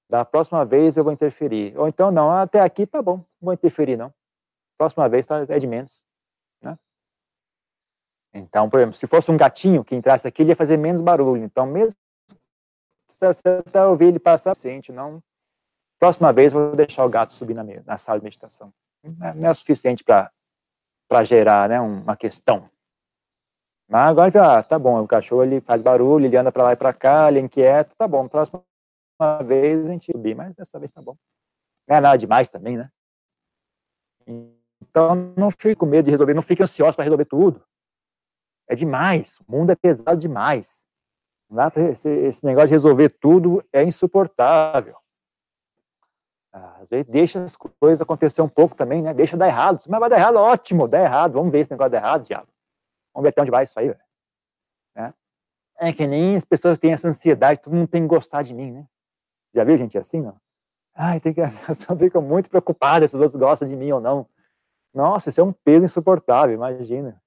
[0.09, 1.77] Da próxima vez eu vou interferir.
[1.77, 4.13] Ou então, não, até aqui tá bom, não vou interferir, não.
[4.77, 5.91] Próxima vez tá, é de menos.
[6.61, 6.77] Né?
[8.33, 11.43] Então, por exemplo, se fosse um gatinho que entrasse aqui, ele ia fazer menos barulho.
[11.43, 11.97] Então, mesmo
[13.07, 15.21] se você ouvir ele passar, sente, não.
[15.99, 18.73] Próxima vez eu vou deixar o gato subir na, na sala de meditação.
[19.03, 22.69] Não é, o suficiente para gerar né, uma questão.
[23.87, 26.77] Mas agora já, tá bom, o cachorro ele faz barulho, ele anda para lá e
[26.77, 28.63] para cá, ele é inquieto, tá bom, próxima
[29.45, 31.15] vez a gente subir, mas dessa vez tá bom.
[31.87, 32.89] Não é nada demais também, né?
[34.81, 37.63] Então não fique com medo de resolver, não fique ansioso para resolver tudo.
[38.67, 40.87] É demais, o mundo é pesado demais.
[41.91, 44.97] Esse, esse negócio de resolver tudo é insuportável.
[46.53, 49.13] Às vezes deixa as coisas acontecer um pouco também, né?
[49.13, 49.81] Deixa dar errado.
[49.89, 51.33] Mas vai dar errado, ótimo, dá errado.
[51.33, 52.47] Vamos ver esse negócio dar errado, diabo.
[53.13, 53.87] Vamos ver até onde vai isso aí,
[54.95, 55.13] né?
[55.77, 58.71] É que nem as pessoas têm essa ansiedade, todo mundo tem que gostar de mim,
[58.71, 58.87] né?
[59.53, 60.35] Já viu gente assim, não?
[60.95, 63.99] Ai, tem que, as pessoas ficam muito preocupadas se os outros gostam de mim ou
[63.99, 64.27] não.
[64.93, 67.21] Nossa, isso é um peso insuportável, imagina.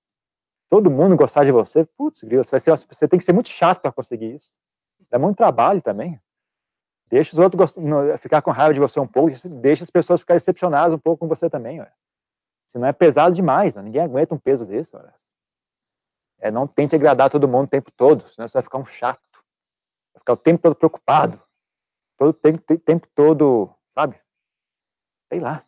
[0.71, 4.37] Todo mundo gostar de você, putz, você, você tem que ser muito chato para conseguir
[4.37, 4.55] isso.
[5.11, 6.21] Dá muito trabalho também.
[7.09, 7.77] Deixa os outros
[8.19, 11.29] ficar com raiva de você um pouco, deixa as pessoas ficarem decepcionadas um pouco com
[11.29, 11.81] você também.
[11.81, 11.93] Ué.
[12.67, 14.97] Senão é pesado demais, ninguém aguenta um peso desse.
[14.97, 15.13] Ué.
[16.39, 19.45] É, não tente agradar todo mundo o tempo todo, senão você vai ficar um chato.
[20.13, 21.41] Vai ficar o tempo todo preocupado.
[22.19, 24.21] Todo tempo, tempo todo, sabe?
[25.29, 25.65] Sei lá.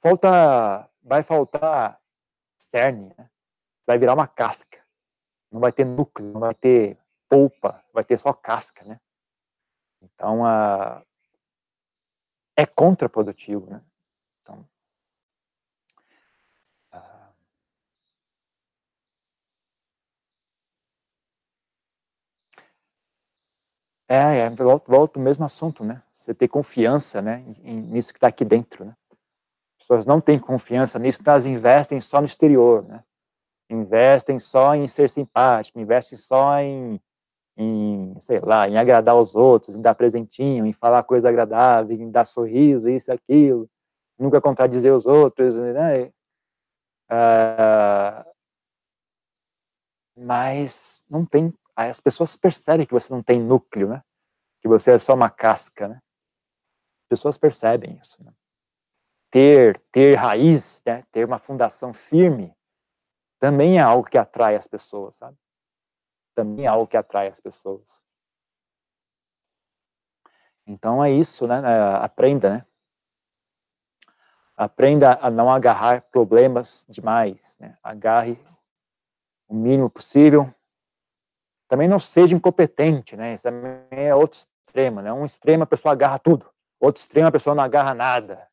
[0.00, 2.00] Falta, vai faltar
[2.58, 3.30] cerne, né?
[3.86, 4.82] Vai virar uma casca.
[5.52, 9.00] Não vai ter núcleo, não vai ter polpa, vai ter só casca, né?
[10.14, 11.02] Então, uh,
[12.56, 13.80] é contraprodutivo, né?
[14.42, 14.66] Então,
[24.08, 26.02] É, é volta, volta o mesmo assunto, né?
[26.12, 28.94] Você ter confiança, né, nisso que está aqui dentro, né?
[29.78, 33.02] As pessoas não têm confiança nisso, então elas investem só no exterior, né?
[33.70, 37.00] Investem só em ser simpático, investem só em,
[37.56, 42.10] em, sei lá, em agradar os outros, em dar presentinho, em falar coisa agradável, em
[42.10, 43.68] dar sorriso, isso e aquilo,
[44.18, 46.12] nunca contradizer os outros, né?
[47.10, 48.24] Uh,
[50.16, 54.02] mas não tem as pessoas percebem que você não tem núcleo, né?
[54.62, 55.96] Que você é só uma casca, né?
[55.96, 58.22] As pessoas percebem isso.
[58.22, 58.32] Né?
[59.30, 61.04] Ter, ter raiz, né?
[61.10, 62.54] ter uma fundação firme,
[63.40, 65.36] também é algo que atrai as pessoas, sabe?
[66.34, 68.04] Também é algo que atrai as pessoas.
[70.66, 71.56] Então é isso, né?
[71.56, 72.66] É, aprenda, né?
[74.56, 77.76] Aprenda a não agarrar problemas demais, né?
[77.82, 78.38] Agarre
[79.48, 80.52] o mínimo possível,
[81.68, 83.34] também não seja incompetente, né?
[83.34, 85.12] Isso também é outro extremo, né?
[85.12, 86.48] Um extremo a pessoa agarra tudo,
[86.80, 88.48] outro extremo a pessoa não agarra nada.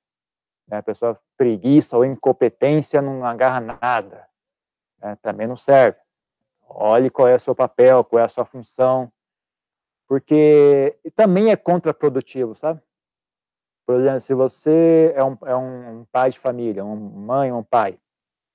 [0.68, 0.78] Né?
[0.78, 4.28] A pessoa preguiça ou incompetência não agarra nada.
[5.00, 5.18] Né?
[5.22, 6.00] Também não serve.
[6.74, 9.12] Olhe qual é o seu papel, qual é a sua função,
[10.08, 12.82] porque também é contraprodutivo, sabe?
[13.86, 18.00] Por exemplo, se você é um, é um pai de família, uma mãe, um pai,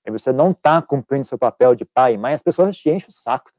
[0.07, 3.11] e você não está cumprindo seu papel de pai e mãe, as pessoas te enchem
[3.11, 3.51] o saco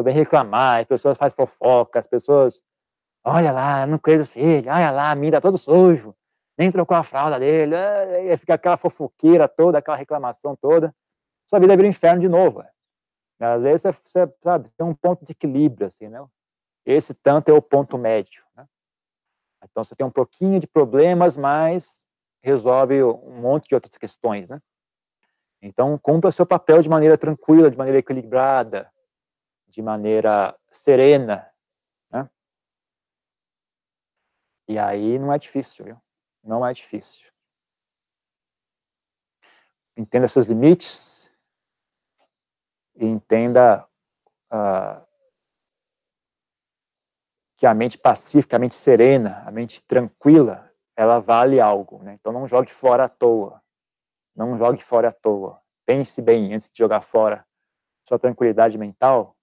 [0.00, 2.62] tu vem reclamar, as pessoas fazem fofoca, as pessoas,
[3.24, 6.14] olha lá, não conhece os filhos, olha lá, a mim tá todo sujo,
[6.58, 7.76] nem trocou a fralda dele,
[8.24, 10.94] e fica aquela fofoqueira toda, aquela reclamação toda,
[11.46, 12.64] sua vida vira um inferno de novo.
[13.40, 16.22] Às vezes você, você sabe, tem um ponto de equilíbrio, assim, né?
[16.84, 18.66] Esse tanto é o ponto médio, né?
[19.64, 22.06] Então você tem um pouquinho de problemas, mas
[22.42, 24.60] resolve um monte de outras questões, né?
[25.62, 28.90] Então, cumpra seu papel de maneira tranquila, de maneira equilibrada,
[29.68, 31.50] de maneira serena,
[32.10, 32.28] né?
[34.66, 36.00] E aí não é difícil, viu?
[36.42, 37.30] Não é difícil.
[39.96, 41.19] Entenda seus limites
[43.06, 43.86] entenda
[44.52, 45.04] uh,
[47.56, 52.14] que a mente pacífica, a mente serena, a mente tranquila, ela vale algo, né?
[52.20, 53.62] Então não jogue fora à toa.
[54.34, 55.60] Não jogue fora à toa.
[55.84, 57.44] Pense bem antes de jogar fora
[58.06, 59.36] sua tranquilidade mental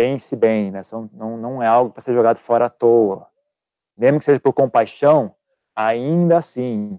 [0.00, 0.80] pense bem, né?
[1.12, 3.28] Não, não é algo para ser jogado fora à toa.
[3.94, 5.34] Mesmo que seja por compaixão,
[5.76, 6.98] ainda assim,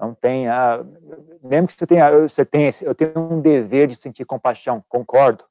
[0.00, 0.84] não tem, ah,
[1.42, 5.44] mesmo que você tenha, você tenha, eu tenho um dever de sentir compaixão, concordo.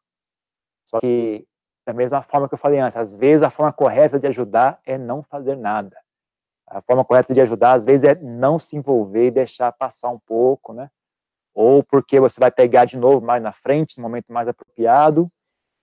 [0.87, 1.47] Só que
[1.85, 4.97] da mesma forma que eu falei antes, às vezes a forma correta de ajudar é
[4.97, 5.97] não fazer nada.
[6.67, 10.19] A forma correta de ajudar, às vezes, é não se envolver e deixar passar um
[10.19, 10.89] pouco, né?
[11.53, 15.29] ou porque você vai pegar de novo mais na frente, no momento mais apropriado,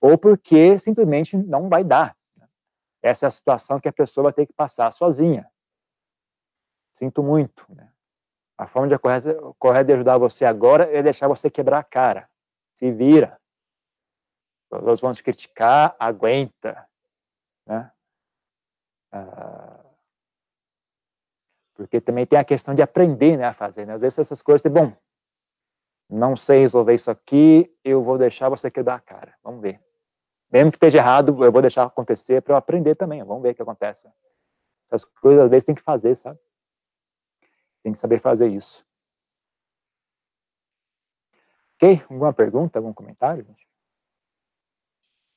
[0.00, 2.16] ou porque simplesmente não vai dar.
[3.02, 5.50] Essa é a situação que a pessoa vai ter que passar sozinha.
[6.92, 7.66] Sinto muito.
[7.68, 7.92] Né?
[8.58, 12.28] A forma de correta, correta de ajudar você agora é deixar você quebrar a cara.
[12.74, 13.38] Se vira.
[14.70, 16.88] Todos vão te criticar, aguenta.
[17.66, 17.90] Né?
[19.12, 19.84] Ah,
[21.74, 23.86] porque também tem a questão de aprender né, a fazer.
[23.86, 23.94] Né?
[23.94, 24.92] Às vezes essas coisas, bom,
[26.08, 29.34] não sei resolver isso aqui, eu vou deixar você quebrar a cara.
[29.42, 29.80] Vamos ver.
[30.50, 33.22] Mesmo que esteja errado, eu vou deixar acontecer para eu aprender também.
[33.22, 34.02] Vamos ver o que acontece.
[34.86, 36.38] Essas coisas às vezes tem que fazer, sabe?
[37.86, 38.84] Tem que saber fazer isso.
[41.76, 42.02] Ok?
[42.10, 43.46] Alguma pergunta, algum comentário?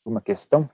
[0.03, 0.67] Alguma questão?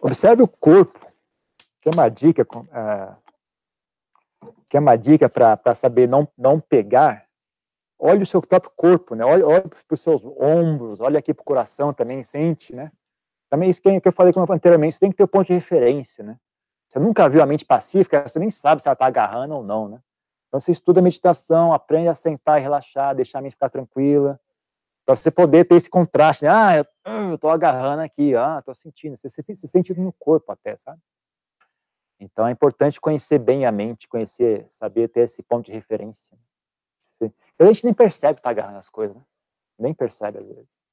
[0.00, 1.12] Observe o corpo,
[1.82, 3.23] que é uma dica, uh,
[4.74, 7.28] que é uma dica para saber não, não pegar.
[7.96, 9.24] Olhe o seu próprio corpo, né?
[9.24, 12.90] Olhe, olhe para os seus ombros, olhe aqui para o coração também, sente, né?
[13.48, 16.24] Também isso que eu falei anteriormente, você tem que ter o um ponto de referência,
[16.24, 16.36] né?
[16.88, 19.88] Você nunca viu a mente pacífica, você nem sabe se ela está agarrando ou não,
[19.88, 20.00] né?
[20.48, 24.40] Então você estuda meditação, aprende a sentar e relaxar, deixar a mente ficar tranquila,
[25.06, 26.50] para você poder ter esse contraste, né?
[26.50, 26.84] ah,
[27.30, 30.98] eu, tô agarrando aqui, ah, tô sentindo, você se sente no corpo até, sabe?
[32.18, 36.36] Então é importante conhecer bem a mente, conhecer, saber ter esse ponto de referência.
[37.58, 39.24] A gente nem percebe que tá agarrando as coisas, né?
[39.78, 40.84] Nem percebe às vezes.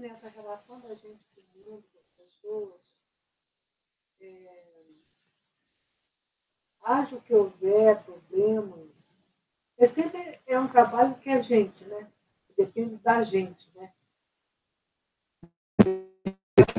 [0.00, 2.80] nessa relação da gente com o mundo, com as pessoas,
[4.20, 4.79] é,
[6.82, 9.28] haja que houver problemas,
[9.78, 12.10] é sempre é um trabalho que a gente, né?
[12.56, 13.92] Depende da gente, né?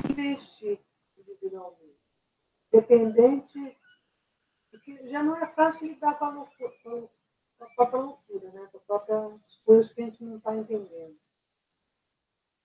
[0.09, 0.79] Investir
[1.17, 1.99] individualmente.
[2.71, 3.77] Dependente,
[4.69, 7.09] porque já não é fácil lidar com a loucura, com
[7.59, 8.67] a própria loucura, né?
[8.71, 11.19] Com as próprias coisas que a gente não está entendendo.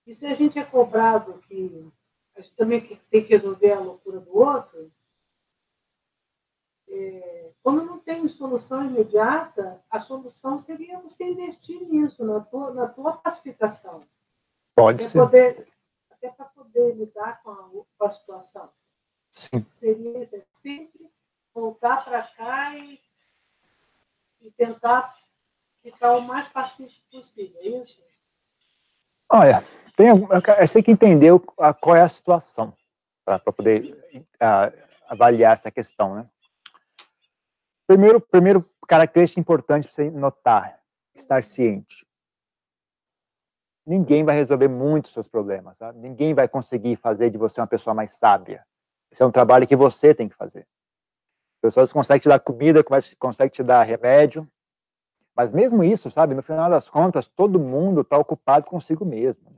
[0.05, 1.91] E se a gente é cobrado que
[2.35, 4.91] a gente também tem que resolver a loucura do outro,
[6.97, 12.87] é, quando não tem solução imediata, a solução seria você investir nisso, na tua, na
[12.87, 14.03] tua pacificação.
[14.75, 15.19] Pode até ser.
[15.19, 15.67] Poder,
[16.09, 18.69] até para poder lidar com a, com a situação.
[19.31, 19.65] Sim.
[19.71, 21.09] Seria isso, é sempre
[21.53, 22.99] voltar para cá e,
[24.41, 25.15] e tentar
[25.81, 28.01] ficar o mais pacífico possível, é isso?
[29.29, 29.63] Olha,
[29.95, 32.73] tem, eu sei que entendeu qual é a situação
[33.25, 36.29] para poder uh, avaliar essa questão, né?
[37.87, 40.79] Primeiro, primeiro característica importante para você notar,
[41.15, 42.05] estar ciente.
[43.85, 45.97] Ninguém vai resolver muitos seus problemas, sabe?
[45.99, 48.65] Ninguém vai conseguir fazer de você uma pessoa mais sábia.
[49.09, 50.67] Esse é um trabalho que você tem que fazer.
[51.61, 52.83] Pessoas conseguem te dar comida,
[53.17, 54.45] conseguem te dar remédio,
[55.33, 59.49] mas mesmo isso, sabe, no final das contas, todo mundo está ocupado consigo mesmo.
[59.49, 59.57] Né?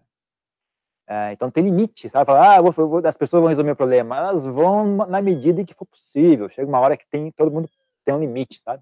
[1.08, 2.28] É, então tem limite, sabe?
[2.28, 4.16] Falar, ah, vou, vou, as pessoas vão resolver o problema.
[4.16, 6.48] Elas vão na medida em que for possível.
[6.50, 7.68] Chega uma hora que tem, todo mundo
[8.10, 8.82] tem um limite, sabe?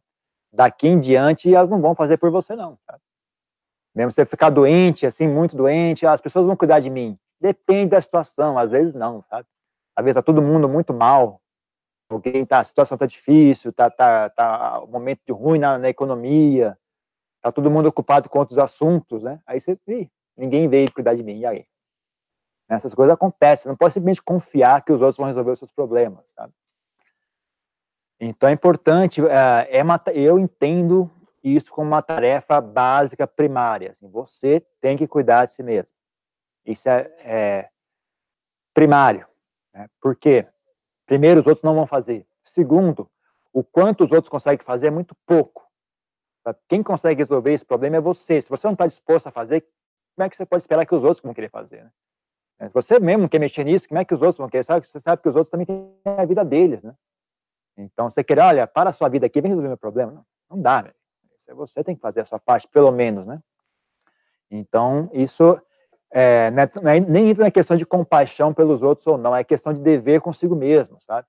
[0.53, 2.77] Daqui em diante, elas não vão fazer por você, não.
[2.85, 3.01] Sabe?
[3.93, 7.19] Mesmo você ficar doente, assim, muito doente, as pessoas vão cuidar de mim.
[7.41, 9.47] Depende da situação, às vezes não, sabe?
[9.95, 11.41] Às vezes tá todo mundo muito mal,
[12.09, 15.89] alguém tá, a situação tá difícil, tá, tá, tá um momento de ruim na, na
[15.89, 16.77] economia,
[17.41, 19.41] tá todo mundo ocupado com outros assuntos, né?
[19.45, 21.65] Aí você, Ih, ninguém veio cuidar de mim, e aí?
[22.69, 26.23] Essas coisas acontecem, não pode simplesmente confiar que os outros vão resolver os seus problemas,
[26.35, 26.53] sabe?
[28.19, 31.11] Então é importante, é, é eu entendo
[31.43, 35.95] isso como uma tarefa básica primária, assim, você tem que cuidar de si mesmo.
[36.65, 37.69] Isso é, é
[38.73, 39.25] primário,
[39.73, 39.87] né?
[40.01, 40.47] Por quê?
[41.05, 42.27] Primeiro, os outros não vão fazer.
[42.43, 43.09] Segundo,
[43.53, 45.65] o quanto os outros conseguem fazer é muito pouco.
[46.67, 48.41] Quem consegue resolver esse problema é você.
[48.41, 49.61] Se você não está disposto a fazer,
[50.15, 51.83] como é que você pode esperar que os outros vão querer fazer?
[51.83, 52.67] Né?
[52.67, 54.63] Se você mesmo quer mexer nisso, como é que os outros vão querer?
[54.63, 56.95] Você sabe que os outros também têm a vida deles, né?
[57.77, 60.11] Então, você quer, olha, para a sua vida aqui, vem resolver meu problema.
[60.11, 60.95] Não, não dá, velho.
[61.55, 63.39] Você tem que fazer a sua parte, pelo menos, né?
[64.49, 65.59] Então, isso
[66.11, 69.73] é, não é, nem entra na questão de compaixão pelos outros ou não, é questão
[69.73, 71.27] de dever consigo mesmo, sabe?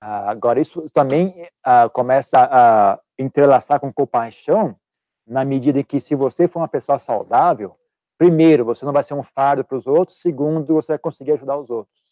[0.00, 4.76] Ah, agora, isso também ah, começa a entrelaçar com compaixão,
[5.26, 7.76] na medida em que, se você for uma pessoa saudável,
[8.18, 11.56] primeiro, você não vai ser um fardo para os outros, segundo, você vai conseguir ajudar
[11.56, 12.03] os outros.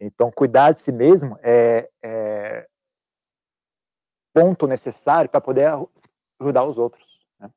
[0.00, 2.68] Então, cuidar de si mesmo é, é
[4.32, 5.72] ponto necessário para poder
[6.40, 7.04] ajudar os outros.
[7.40, 7.50] Né?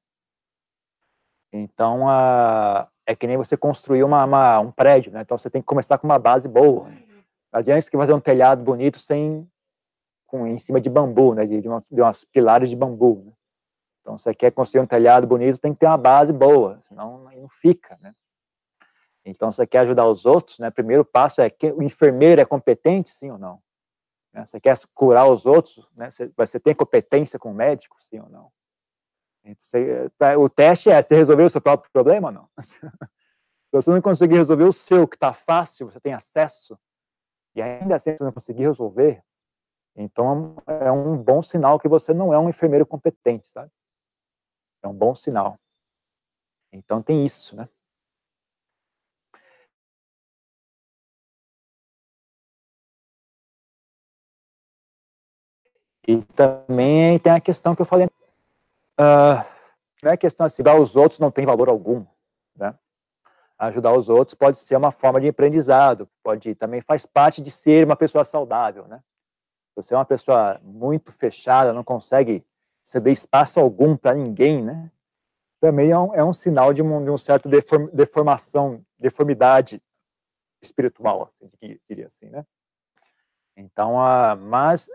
[1.53, 5.21] Então, a, é que nem você construir uma, uma, um prédio, né?
[5.21, 6.89] Então, você tem que começar com uma base boa.
[6.89, 7.03] Né?
[7.53, 9.47] Não adianta que fazer um telhado bonito sem
[10.25, 11.45] com, em cima de bambu, né?
[11.45, 13.23] De, de, uma, de umas pilares de bambu.
[13.25, 13.33] Né?
[14.01, 17.47] Então, você quer construir um telhado bonito, tem que ter uma base boa, senão não
[17.49, 18.15] fica, né?
[19.23, 20.71] Então, você quer ajudar os outros, né?
[20.71, 23.61] Primeiro passo é que o enfermeiro é competente, sim ou não?
[24.33, 24.45] Né?
[24.45, 26.09] Você quer curar os outros, né?
[26.35, 28.51] Você, tem competência com o médico, sim ou não?
[29.57, 32.49] Você, o teste é, você resolveu o seu próprio problema ou não?
[33.71, 36.77] Se você não conseguir resolver o seu, que está fácil, você tem acesso,
[37.55, 39.23] e ainda assim você não conseguir resolver,
[39.95, 43.71] então é um bom sinal que você não é um enfermeiro competente, sabe?
[44.83, 45.57] É um bom sinal.
[46.71, 47.67] Então tem isso, né?
[56.11, 59.45] E também tem a questão que eu falei, uh,
[60.03, 62.05] não é questão assim, ajudar os outros não tem valor algum,
[62.53, 62.75] né?
[63.57, 67.85] Ajudar os outros pode ser uma forma de aprendizado, pode também faz parte de ser
[67.85, 69.01] uma pessoa saudável, né?
[69.73, 72.43] Você é uma pessoa muito fechada, não consegue
[72.83, 74.91] ceder espaço algum para ninguém, né?
[75.61, 79.81] Também é um, é um sinal de um, de um certo deform, deformação, deformidade
[80.61, 82.45] espiritual, assim, diria assim, né?
[83.55, 84.89] Então, uh, mas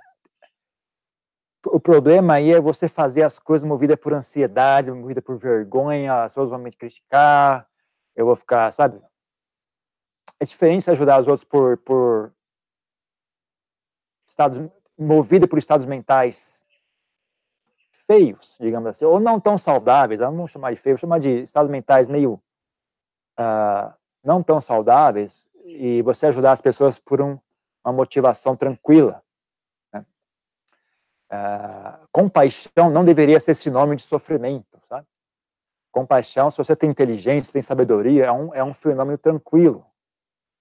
[1.66, 6.32] o problema aí é você fazer as coisas movida por ansiedade, movida por vergonha, as
[6.32, 7.68] pessoas vão me criticar,
[8.14, 9.00] eu vou ficar, sabe?
[10.38, 12.32] É diferente ajudar os outros por, por
[14.26, 16.62] estados, movida por estados mentais
[18.06, 21.70] feios, digamos assim, ou não tão saudáveis, não chamar de feio, vou chamar de estados
[21.70, 22.34] mentais meio
[23.38, 23.92] uh,
[24.22, 27.38] não tão saudáveis, e você ajudar as pessoas por um,
[27.84, 29.22] uma motivação tranquila.
[31.32, 35.06] Uh, compaixão não deveria ser sinônimo de sofrimento, sabe?
[35.90, 39.84] Compaixão, se você tem inteligência, tem sabedoria, é um, é um fenômeno tranquilo,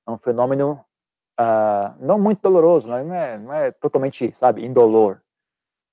[0.07, 0.84] é um fenômeno
[1.39, 5.22] uh, não muito doloroso, não é, não é totalmente, sabe, indolor,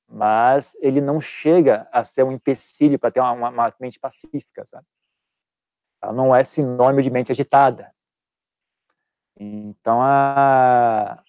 [0.08, 4.64] mas ele não chega a ser um empecilho para ter uma, uma, uma, mente pacífica,
[4.66, 4.86] sabe?
[6.02, 7.92] Ela não é sinônimo de mente agitada.
[9.38, 11.22] Então, a...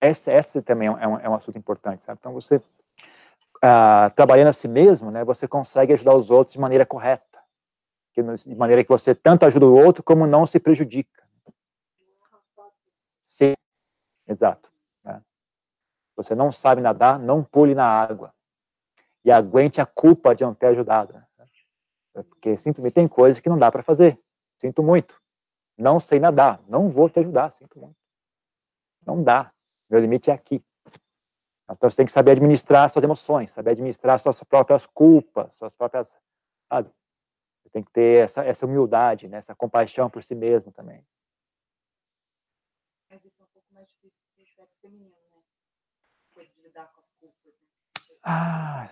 [0.00, 2.18] essa, essa também é um, é um assunto importante, sabe?
[2.20, 6.86] Então, você, uh, trabalhando a si mesmo, né, você consegue ajudar os outros de maneira
[6.86, 7.38] correta,
[8.14, 11.22] de maneira que você tanto ajuda o outro como não se prejudica.
[13.22, 13.54] Sim,
[14.26, 14.68] exato.
[15.04, 15.22] Né?
[16.16, 18.34] Você não sabe nadar, não pule na água.
[19.24, 21.12] E aguente a culpa de não ter ajudado.
[21.12, 21.24] Né?
[22.24, 24.18] Porque simplesmente tem coisas que não dá para fazer.
[24.56, 25.20] Sinto muito.
[25.76, 26.60] Não sei nadar.
[26.66, 27.50] Não vou te ajudar.
[27.50, 27.96] Sinto muito.
[29.06, 29.52] Não dá.
[29.88, 30.62] Meu limite é aqui.
[31.70, 36.18] Então você tem que saber administrar suas emoções, saber administrar suas próprias culpas, suas próprias.
[36.68, 36.90] Sabe?
[37.62, 39.38] Você tem que ter essa, essa humildade, né?
[39.38, 41.06] essa compaixão por si mesmo também.
[43.10, 45.42] Mas isso é um pouco mais difícil do sexo feminino, né?
[46.32, 47.68] Coisa de lidar com as culpas, né?
[48.22, 48.88] Ah.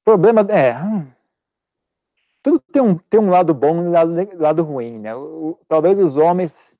[0.00, 0.76] O problema é.
[0.76, 1.12] Hum,
[2.42, 5.14] tudo tem um, tem um lado bom e um lado, lado ruim, né?
[5.14, 6.78] O, talvez os homens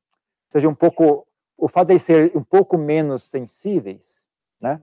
[0.48, 1.26] sejam um pouco.
[1.56, 4.30] O fato de serem um pouco menos sensíveis,
[4.61, 4.80] né?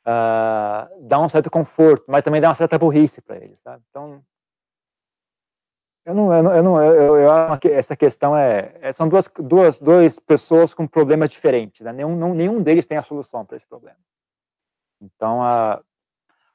[0.00, 3.84] Uh, dá um certo conforto, mas também dá uma certa burrice para eles, sabe?
[3.90, 4.24] Então,
[6.06, 9.30] eu não, eu não, eu eu, eu, acho que essa questão é, é, são duas,
[9.38, 11.92] duas, duas pessoas com problemas diferentes, né?
[11.92, 13.98] nenhum, não, nenhum deles tem a solução para esse problema.
[14.98, 15.82] Então, a,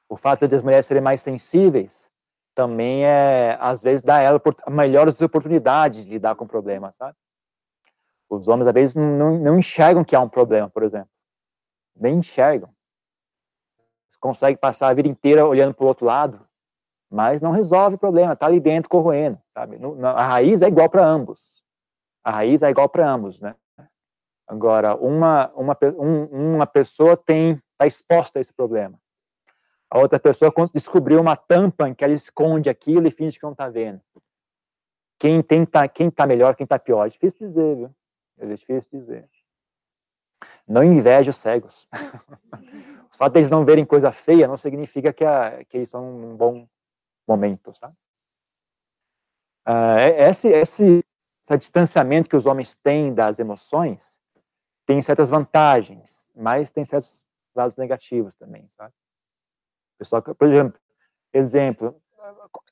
[0.10, 2.12] o fato de as mulheres serem mais sensíveis
[2.56, 7.16] também é, às vezes, dá ela melhores oportunidades de lidar com problemas, sabe?
[8.30, 11.10] Os homens, às vezes, não, não enxergam que há um problema, por exemplo.
[11.96, 12.74] Nem enxergam.
[14.20, 16.48] Conseguem passar a vida inteira olhando para o outro lado,
[17.12, 19.78] mas não resolve o problema, está ali dentro corroendo, sabe?
[20.04, 21.62] a raiz é igual para ambos.
[22.24, 23.56] A raiz é igual para ambos, né?
[24.48, 28.98] Agora, uma, uma, um, uma pessoa tem está exposta a esse problema.
[29.90, 33.52] A outra pessoa descobriu uma tampa em que ela esconde aquilo e finge que não
[33.52, 34.02] está vendo.
[35.18, 37.96] Quem tem tá, quem tá melhor, quem está pior, é difícil dizer, viu?
[38.38, 39.30] É difícil dizer.
[40.68, 41.88] Não inveja os cegos.
[43.14, 46.04] o fato de eles não verem coisa feia não significa que, a, que eles são
[46.04, 46.68] um bom
[47.28, 47.96] momento, sabe?
[49.68, 51.04] Uh, esse, esse,
[51.42, 54.20] esse distanciamento que os homens têm das emoções
[54.86, 57.26] tem certas vantagens, mas tem certos
[57.56, 58.94] lados negativos também, sabe?
[59.98, 60.80] Pessoal, por exemplo,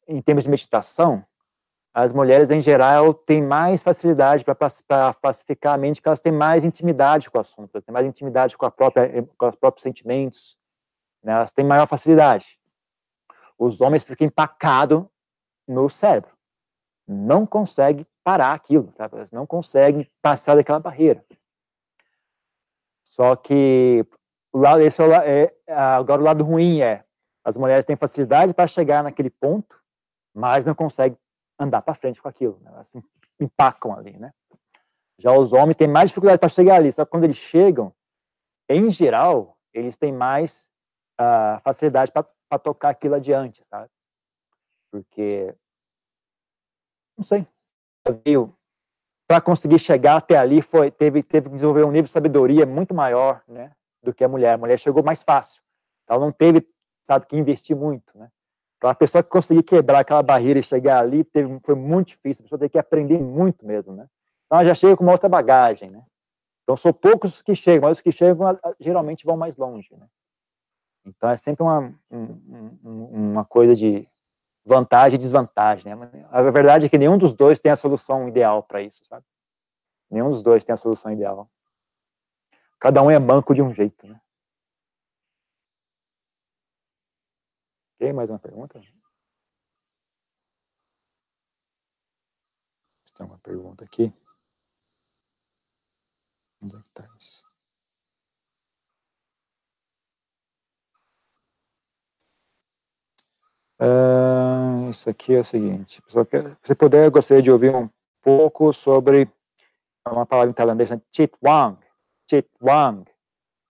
[0.07, 1.26] em termos de meditação,
[1.93, 4.55] as mulheres, em geral, têm mais facilidade para
[5.13, 8.57] pacificar a mente, porque elas têm mais intimidade com o assunto, elas têm mais intimidade
[8.57, 10.57] com, a própria, com os próprios sentimentos,
[11.24, 11.34] né?
[11.34, 12.59] elas têm maior facilidade.
[13.59, 15.05] Os homens ficam empacados
[15.67, 16.32] no cérebro,
[17.07, 19.15] não conseguem parar aquilo, sabe?
[19.15, 21.24] elas não conseguem passar daquela barreira.
[23.03, 24.03] Só que
[24.51, 27.05] o lado, esse é, é, agora o lado ruim é
[27.43, 29.81] as mulheres têm facilidade para chegar naquele ponto,
[30.33, 31.17] mas não conseguem
[31.59, 32.71] andar para frente com aquilo, né?
[32.73, 33.03] elas se
[33.39, 34.33] empacam ali, né?
[35.19, 37.93] Já os homens têm mais dificuldade para chegar ali, só que quando eles chegam,
[38.67, 40.71] em geral, eles têm mais
[41.19, 43.89] uh, facilidade para tocar aquilo adiante, sabe?
[44.91, 45.55] Porque,
[47.17, 47.47] não sei?
[49.27, 52.93] Para conseguir chegar até ali, foi teve teve que desenvolver um nível de sabedoria muito
[52.93, 53.71] maior, né,
[54.03, 54.53] do que a mulher.
[54.53, 55.61] A mulher chegou mais fácil,
[56.03, 56.67] então não teve,
[57.03, 58.29] sabe, que investir muito, né?
[58.77, 62.41] Então, a pessoa que conseguir quebrar aquela barreira e chegar ali teve, foi muito difícil.
[62.41, 64.07] A pessoa tem que aprender muito mesmo, né?
[64.45, 66.03] Então, ela já chega com uma outra bagagem, né?
[66.63, 70.05] Então, são poucos que chegam, mas os que chegam geralmente vão mais longe, né?
[71.05, 74.07] Então, é sempre uma, um, uma coisa de
[74.65, 76.27] vantagem e desvantagem, né?
[76.29, 79.25] A verdade é que nenhum dos dois tem a solução ideal para isso, sabe?
[80.09, 81.49] Nenhum dos dois tem a solução ideal.
[82.79, 84.19] Cada um é banco de um jeito, né?
[88.03, 88.81] Ok, mais uma pergunta?
[93.15, 94.13] Tem uma pergunta aqui.
[96.61, 97.45] Onde é que está isso?
[103.79, 106.03] Uh, isso aqui é o seguinte.
[106.65, 107.89] Se puder, eu gostaria de ouvir um
[108.21, 109.31] pouco sobre
[110.05, 111.79] uma palavra em tailandês, Chitwang.
[112.29, 113.09] Chitwang,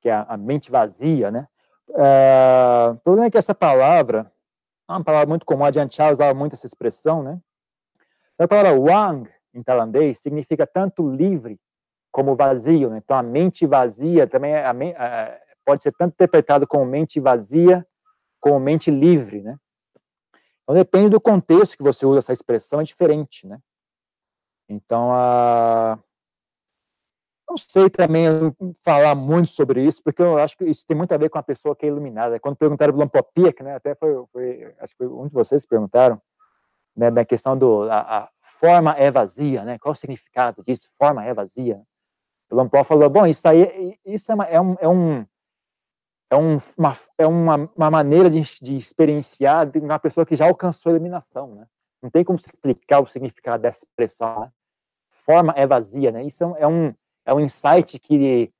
[0.01, 1.47] que é a mente vazia, né?
[1.93, 4.31] Uh, o problema é que essa palavra
[4.89, 7.39] é uma palavra muito comum, a Chao usava muito essa expressão, né?
[8.37, 11.59] A palavra wang, em tailandês, significa tanto livre
[12.11, 12.97] como vazio, né?
[12.97, 17.85] Então, a mente vazia também é, é, pode ser tanto interpretado como mente vazia
[18.39, 19.57] como mente livre, né?
[20.63, 23.59] Então, depende do contexto que você usa essa expressão, é diferente, né?
[24.67, 25.99] Então, a
[27.53, 28.27] não sei também
[28.83, 31.43] falar muito sobre isso, porque eu acho que isso tem muito a ver com a
[31.43, 32.39] pessoa que é iluminada.
[32.39, 36.19] Quando perguntaram do Lampopiak, né, até foi, foi, acho que foi um de vocês perguntaram,
[36.95, 38.29] né, da questão do a, a,
[38.59, 39.77] forma é vazia, né?
[39.77, 40.89] Qual o significado disso?
[40.97, 41.81] Forma é vazia.
[42.49, 45.25] O Lampó falou, bom, isso aí, isso é, uma, é um, é um
[46.29, 50.45] é, um, uma, é uma, uma maneira de, de experienciar de uma pessoa que já
[50.45, 51.67] alcançou a iluminação, né?
[52.01, 54.51] Não tem como explicar o significado dessa expressão, né?
[55.11, 56.23] Forma é vazia, né?
[56.23, 56.93] Isso é um,
[57.25, 58.51] é um insight que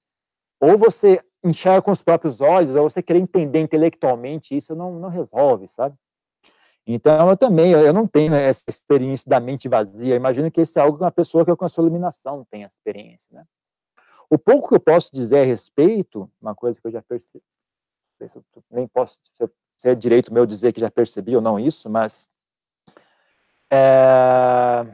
[0.60, 5.10] ou você enxerga com os próprios olhos, ou você querer entender intelectualmente, isso não, não
[5.10, 5.96] resolve, sabe?
[6.88, 10.82] Então, eu também, eu não tenho essa experiência da mente vazia, imagino que isso é
[10.82, 13.46] algo que uma pessoa que alcançou a iluminação tem essa experiência, né?
[14.30, 17.44] O pouco que eu posso dizer a respeito, uma coisa que eu já percebi,
[18.72, 19.20] nem posso
[19.78, 22.30] se é direito meu dizer que já percebi ou não isso, mas
[23.70, 24.86] é,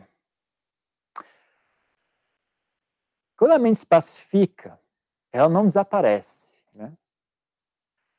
[3.40, 4.78] Quando a mente se pacifica,
[5.32, 6.92] ela não desaparece, né?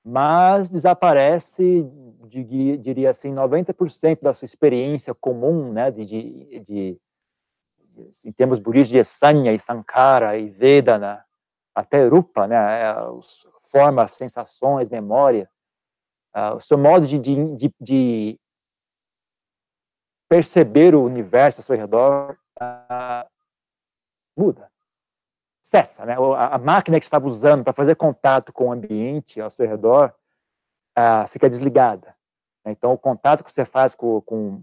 [0.02, 1.84] mas desaparece,
[2.26, 7.00] diria assim, 90% da sua experiência comum, né, de, de, de
[8.24, 11.22] em termos budistas, de Sanya e Sankara e Vedana,
[11.74, 12.94] até Rupa, né, é,
[13.60, 15.50] forma, sensações, memória,
[16.34, 18.40] uh, o seu modo de, de, de,
[20.30, 23.28] perceber o universo ao seu redor uh,
[24.34, 24.69] muda
[25.60, 26.16] cessa, né?
[26.36, 30.14] A, máquina que estava usando para fazer contato com o ambiente ao seu redor
[30.98, 32.16] uh, fica desligada.
[32.64, 32.72] Né?
[32.72, 34.62] Então, o contato que você faz com, com,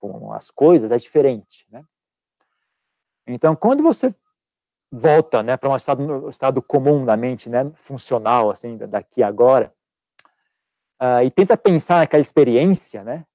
[0.00, 1.84] com as coisas é diferente, né?
[3.26, 4.14] Então, quando você
[4.90, 9.74] volta, né, para um estado, estado comum da mente, né, funcional, assim, daqui agora,
[11.02, 13.26] uh, e tenta pensar naquela experiência, né,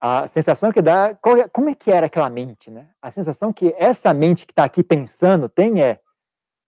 [0.00, 2.88] a sensação que dá, é, como é que era aquela mente, né?
[3.00, 6.00] A sensação que essa mente que está aqui pensando tem é,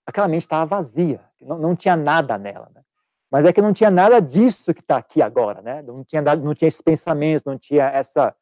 [0.06, 2.82] aquela mente estava vazia, não, não tinha nada nela, né?
[3.30, 5.82] Mas é que não tinha nada disso que está aqui agora, né?
[5.82, 8.34] Não tinha, não tinha esses pensamentos, não tinha essa,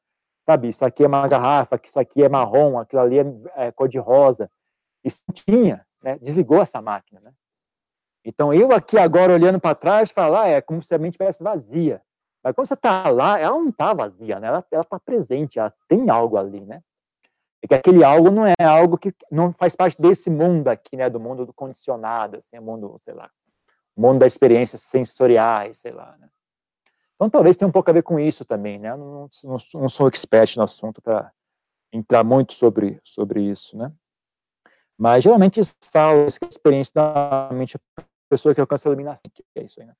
[0.44, 3.24] sabe, isso aqui é uma garrafa, isso aqui é marrom, aquilo ali é,
[3.56, 4.48] é cor de rosa.
[5.02, 6.18] Isso tinha, né?
[6.20, 7.32] Desligou essa máquina, né?
[8.24, 11.42] Então eu aqui agora olhando para trás, falar, ah, é como se a mente estivesse
[11.42, 12.00] vazia.
[12.46, 14.46] Mas quando você está lá, ela não está vazia, né?
[14.46, 16.80] Ela está presente, ela tem algo ali, né?
[17.60, 21.10] É que aquele algo não é algo que não faz parte desse mundo aqui, né?
[21.10, 23.28] Do mundo do condicionado, assim, é mundo, sei lá,
[23.96, 26.28] mundo das experiências sensoriais, sei lá, né?
[27.16, 28.92] Então, talvez tenha um pouco a ver com isso também, né?
[28.92, 31.32] Eu não, não, não sou expert no assunto para
[31.92, 33.90] entrar muito sobre, sobre isso, né?
[34.96, 37.76] Mas, geralmente, falo que a experiência da mente
[38.28, 39.96] pessoa que alcança a iluminação, que é isso aí, né?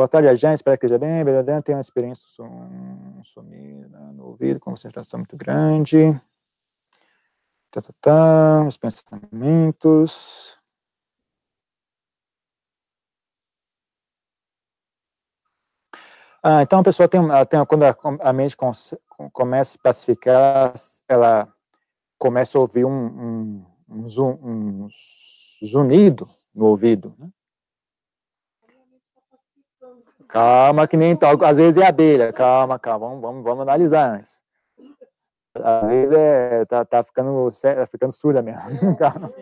[0.00, 2.26] Boa tarde, Jean, espero que esteja bem, beleza, tem uma experiência
[3.22, 6.18] sumida no ouvido, com concentração muito grande,
[7.70, 10.58] tá, tá, tá, os pensamentos,
[16.42, 17.20] Ah, então a pessoa tem,
[17.50, 18.56] tem quando a, a mente
[19.34, 20.72] começa a pacificar,
[21.06, 21.46] ela
[22.18, 24.88] começa a ouvir um, um, um, um
[25.62, 27.14] zunido no ouvido.
[27.18, 27.28] Né?
[30.30, 31.42] Calma, que nem tal.
[31.44, 32.32] Às vezes é abelha.
[32.32, 33.08] Calma, calma.
[33.08, 34.42] Vamos, vamos, vamos analisar antes.
[35.54, 38.96] Às vezes é, tá, tá, ficando, tá ficando surda mesmo.
[38.96, 39.32] Calma.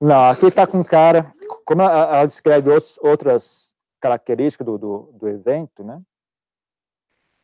[0.00, 1.32] Não, aqui está com cara,
[1.64, 6.00] como ela, descreve outros, outras características do, do, do, evento, né?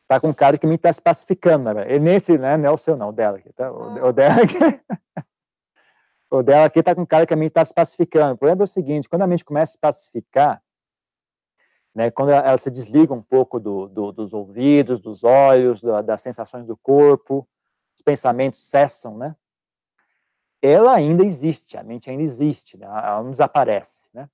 [0.09, 1.95] Tá com cara que me está se pacificando, né?
[1.95, 2.57] E nesse, né?
[2.57, 3.71] Não é o seu, não, o dela aqui, tá?
[3.71, 4.57] O, o dela aqui.
[6.31, 8.35] O dela aqui tá com cara que a mente está se pacificando.
[8.35, 10.63] O problema é o seguinte: quando a mente começa a se pacificar,
[11.93, 12.11] né?
[12.11, 16.65] Quando ela, ela se desliga um pouco do, do, dos ouvidos, dos olhos, das sensações
[16.65, 17.47] do corpo,
[17.95, 19.35] os pensamentos cessam, né?
[20.61, 22.85] ela ainda existe, a mente ainda existe, né?
[22.85, 24.29] ela não desaparece, né?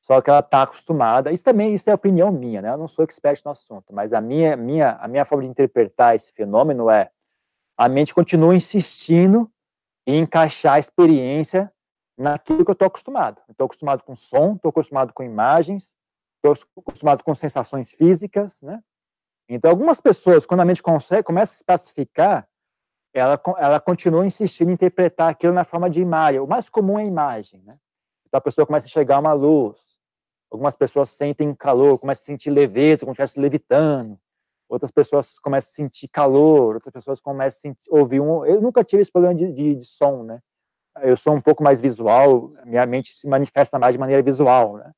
[0.00, 2.70] Só que ela está acostumada, isso também isso é opinião minha, né?
[2.70, 6.16] Eu não sou expert no assunto, mas a minha, minha, a minha forma de interpretar
[6.16, 7.10] esse fenômeno é
[7.76, 9.50] a mente continua insistindo
[10.06, 11.72] em encaixar a experiência
[12.16, 13.40] naquilo que eu estou acostumado.
[13.48, 15.94] Estou acostumado com som, estou acostumado com imagens,
[16.36, 18.82] estou acostumado com sensações físicas, né?
[19.48, 22.48] Então, algumas pessoas, quando a mente consegue, começa a se pacificar,
[23.12, 26.40] ela, ela continua insistindo em interpretar aquilo na forma de imagem.
[26.40, 27.76] O mais comum é imagem, né?
[28.26, 29.98] Então a pessoa começa a enxergar uma luz.
[30.50, 34.18] Algumas pessoas sentem calor, começam a sentir leveza, como se estivesse levitando.
[34.70, 38.46] Outras pessoas começam a sentir calor, outras pessoas começam a sentir, ouvir um...
[38.46, 40.40] Eu nunca tive esse problema de, de, de som, né?
[41.02, 44.92] Eu sou um pouco mais visual, minha mente se manifesta mais de maneira visual, né?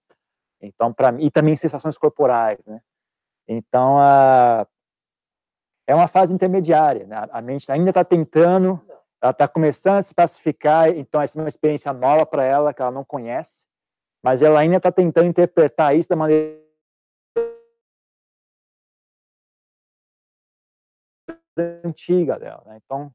[0.61, 2.83] Então, para mim, e também sensações corporais, né?
[3.49, 4.67] Então, a,
[5.87, 7.07] é uma fase intermediária.
[7.07, 7.17] Né?
[7.31, 8.79] A mente ainda está tentando,
[9.23, 12.83] ela está começando a se pacificar, então essa é uma experiência nova para ela, que
[12.83, 13.67] ela não conhece,
[14.23, 16.61] mas ela ainda está tentando interpretar isso da maneira
[21.85, 22.63] antiga dela.
[22.67, 22.79] Né?
[22.85, 23.13] Então,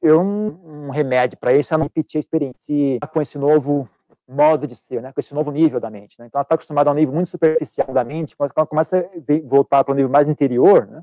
[0.00, 3.88] eu, um, remédio para isso é não repetir a experiência com esse novo
[4.28, 5.12] modo de ser, né?
[5.12, 6.18] com esse novo nível da mente.
[6.18, 6.26] Né?
[6.26, 9.48] Então, ela está acostumada a um nível muito superficial da mente, quando ela começa a
[9.48, 11.02] voltar para um nível mais interior, né?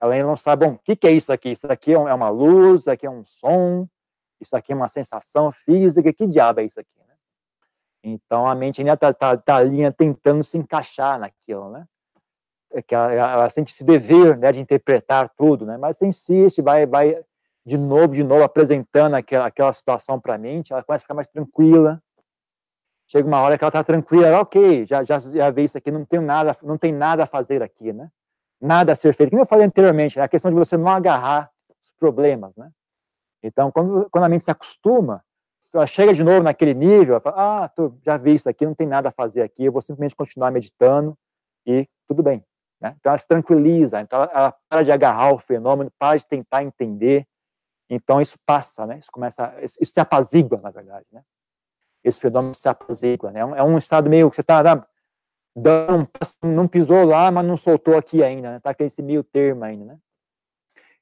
[0.00, 1.50] ela ainda não sabe, bom, o que, que é isso aqui?
[1.50, 3.88] Isso aqui é, é uma luz, isso aqui é um som,
[4.40, 6.90] isso aqui é uma sensação física, que diabo é isso aqui?
[7.06, 7.14] Né?
[8.02, 11.86] Então a mente ainda está tá, tá ali tentando se encaixar naquilo, né?
[12.74, 15.76] É que ela, ela, sente esse dever né, de interpretar tudo, né?
[15.76, 17.16] Mas você insiste, vai, vai
[17.64, 21.14] de novo, de novo apresentando aquela, aquela situação para a mente, ela começa a ficar
[21.14, 22.02] mais tranquila.
[23.06, 26.04] Chega uma hora que ela está tranquila, ok, já, já, já vi isso aqui, não
[26.04, 28.10] tem nada, não tem nada a fazer aqui, né?
[28.64, 29.30] nada a ser feito.
[29.30, 31.50] Como eu falei anteriormente, né, a questão de você não agarrar
[31.82, 32.70] os problemas, né?
[33.42, 35.22] Então, quando, quando a mente se acostuma,
[35.72, 38.74] ela chega de novo naquele nível, ela fala, ah, tô, já vi isso aqui, não
[38.74, 41.16] tem nada a fazer aqui, eu vou simplesmente continuar meditando
[41.66, 42.42] e tudo bem.
[42.84, 42.94] Né?
[43.00, 47.26] Então, ela se tranquiliza, então ela, para de agarrar o fenômeno, para de tentar entender,
[47.88, 48.98] então isso passa, né?
[48.98, 51.22] Isso começa, isso se apazigua, na verdade, né?
[52.04, 53.40] Esse fenômeno se apazigua, né?
[53.40, 54.86] É um, é estado meio que você está
[55.56, 56.06] não,
[56.42, 58.60] não pisou lá, mas não soltou aqui ainda, né?
[58.60, 59.98] Tá com esse meio termo ainda, né?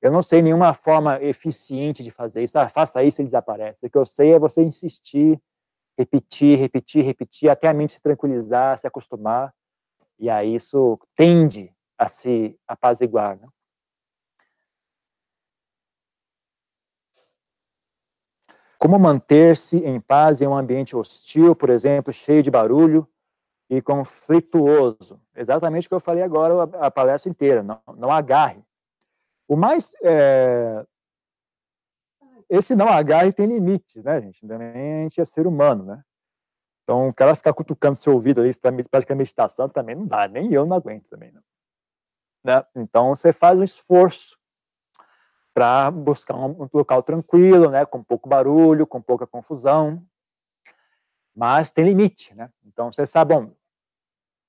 [0.01, 2.57] Eu não sei nenhuma forma eficiente de fazer isso.
[2.59, 3.87] Ah, faça isso e desaparece.
[3.87, 5.41] O que eu sei é você insistir,
[5.99, 9.53] repetir, repetir, repetir, até a mente se tranquilizar, se acostumar.
[10.23, 13.49] E aí isso tende a se apaziguar, né?
[18.79, 23.09] Como manter-se em paz em um ambiente hostil, por exemplo, cheio de barulho,
[23.69, 25.21] e conflituoso.
[25.35, 27.61] Exatamente o que eu falei agora a, palestra inteira.
[27.61, 28.63] Não, não agarre.
[29.49, 29.93] O mais.
[30.05, 30.87] É...
[32.49, 34.47] Esse não agarre tem limites, né, gente?
[34.47, 36.05] Também a gente é ser humano, né?
[36.83, 38.51] Então, o cara ficar cutucando seu ouvido ali,
[38.91, 40.27] praticando meditação, também não dá.
[40.27, 41.43] Nem eu não aguento também, não.
[42.45, 42.65] Né?
[42.75, 44.37] Então, você faz um esforço
[45.55, 50.03] para buscar um, um local tranquilo, né, com pouco barulho, com pouca confusão,
[51.35, 52.51] mas tem limite, né?
[52.65, 53.53] Então você sabe, bom,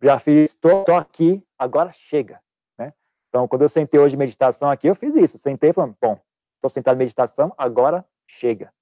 [0.02, 2.42] já fiz, estou aqui, agora chega.
[2.78, 2.94] Né?
[3.30, 5.38] Então, quando eu sentei hoje meditação aqui, eu fiz isso.
[5.38, 6.20] Sentei falei, bom,
[6.56, 8.74] estou sentado em meditação, agora chega.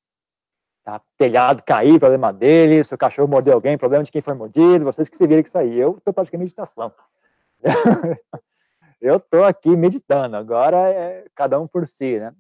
[0.84, 1.00] Tá?
[1.18, 5.16] Telhado cair, problema dele, seu cachorro mordeu alguém, problema de quem foi mordido, vocês que
[5.16, 5.58] se viram com isso.
[5.60, 6.92] Eu estou praticando meditação.
[9.00, 12.34] eu estou aqui meditando, agora é cada um por si, né?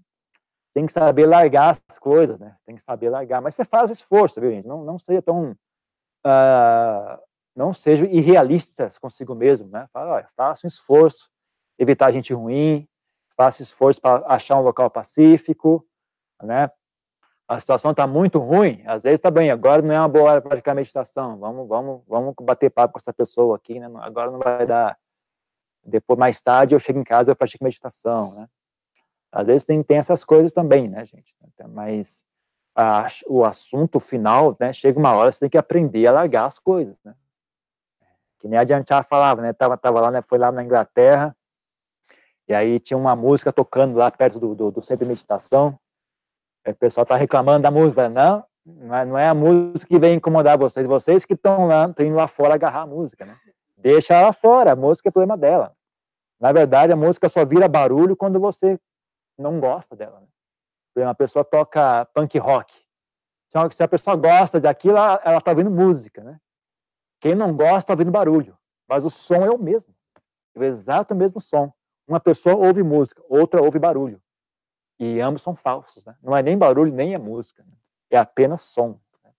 [0.74, 2.56] Tem que saber largar as coisas, né?
[2.66, 4.68] Tem que saber largar, mas você faz o esforço, viu, gente?
[4.68, 5.52] Não, não seja tão.
[6.26, 7.20] Uh,
[7.56, 9.88] não seja irrealistas consigo mesmo, né?
[9.92, 11.30] Fala, olha, faça um esforço,
[11.78, 12.88] evitar gente ruim,
[13.36, 15.86] faça esforço para achar um local pacífico,
[16.42, 16.72] né?
[17.48, 20.42] A situação está muito ruim, às vezes está bem, agora não é uma boa hora
[20.42, 23.92] para praticar meditação, vamos, vamos, vamos bater papo com essa pessoa aqui, né?
[24.00, 24.98] Agora não vai dar.
[25.84, 28.48] Depois, mais tarde, eu chego em casa e pratico meditação, né?
[29.32, 31.36] Às vezes tem, tem essas coisas também, né, gente?
[31.70, 32.24] Mas
[32.76, 36.60] a, o assunto final, né, chega uma hora, você tem que aprender a largar as
[36.60, 37.16] coisas, né?
[38.40, 39.54] Que nem a Dianchar falava, né?
[39.54, 40.22] Tava, tava lá, né?
[40.22, 41.36] Foi lá na Inglaterra,
[42.48, 45.80] e aí tinha uma música tocando lá perto do, do, do centro de meditação.
[46.68, 48.08] O pessoal tá reclamando da música.
[48.10, 48.46] Não,
[48.96, 52.16] é, não é a música que vem incomodar vocês, vocês que estão lá, estão indo
[52.16, 53.36] lá fora agarrar a música, né?
[53.78, 55.76] Deixa ela fora, a música é problema dela.
[56.40, 58.80] Na verdade, a música só vira barulho quando você
[59.38, 60.20] não gosta dela.
[60.20, 60.28] Né?
[60.94, 62.74] Por exemplo, a pessoa toca punk rock.
[63.74, 66.40] Se a pessoa gosta daquilo, ela está ouvindo música, né?
[67.20, 68.58] Quem não gosta está ouvindo barulho,
[68.88, 69.94] mas o som é o mesmo.
[70.56, 71.72] É o exato mesmo som.
[72.08, 74.21] Uma pessoa ouve música, outra ouve barulho.
[75.02, 76.16] E ambos são falsos, né?
[76.22, 77.64] Não é nem barulho, nem é música.
[77.64, 77.74] Né?
[78.12, 79.00] É apenas som.
[79.24, 79.32] Né?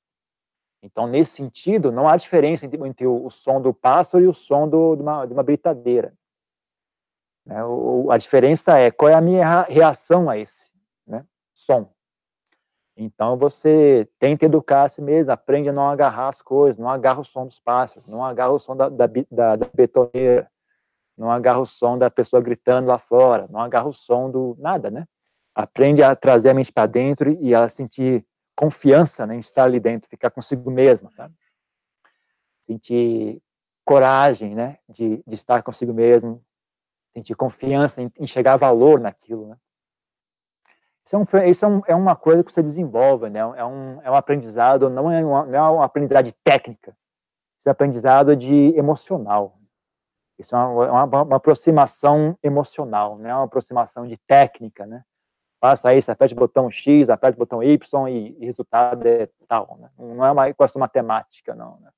[0.82, 4.34] Então, nesse sentido, não há diferença entre, entre o, o, som do pássaro e o
[4.34, 6.12] som do, de, uma, de uma britadeira.
[7.46, 7.64] Né?
[7.64, 10.72] O, a diferença é qual é a minha reação a esse
[11.06, 11.24] né?
[11.54, 11.94] som.
[12.96, 17.20] Então você tenta educar a si mesmo, aprende a não agarrar as coisas, não agarra
[17.20, 20.50] o som dos pássaros, não agarra o som da, da, da, da betoneira,
[21.16, 24.90] não agarra o som da pessoa gritando lá fora, não agarra o som do nada,
[24.90, 25.06] né?
[25.54, 28.24] Aprende a trazer a mente para dentro e a sentir
[28.54, 31.34] confiança né, em estar ali dentro, ficar consigo mesmo, sabe?
[32.60, 33.42] Sentir
[33.84, 36.42] coragem, né, de, de estar consigo mesmo,
[37.12, 39.56] sentir confiança em, chegar valor naquilo, né?
[41.04, 43.40] Isso, é, um, isso é, um, é, uma coisa que você desenvolve, né?
[43.40, 46.96] É um, é um aprendizado, não é uma, não é uma aprendizagem técnica,
[47.58, 49.58] isso é um aprendizado de emocional.
[50.38, 55.04] Isso é uma, é uma, uma, aproximação emocional, não é uma aproximação de técnica, né?
[55.62, 59.90] Faça isso, aperte o botão X, aperte o botão Y e, resultado é tal, né?
[59.96, 61.90] Não é uma questão matemática, não, né?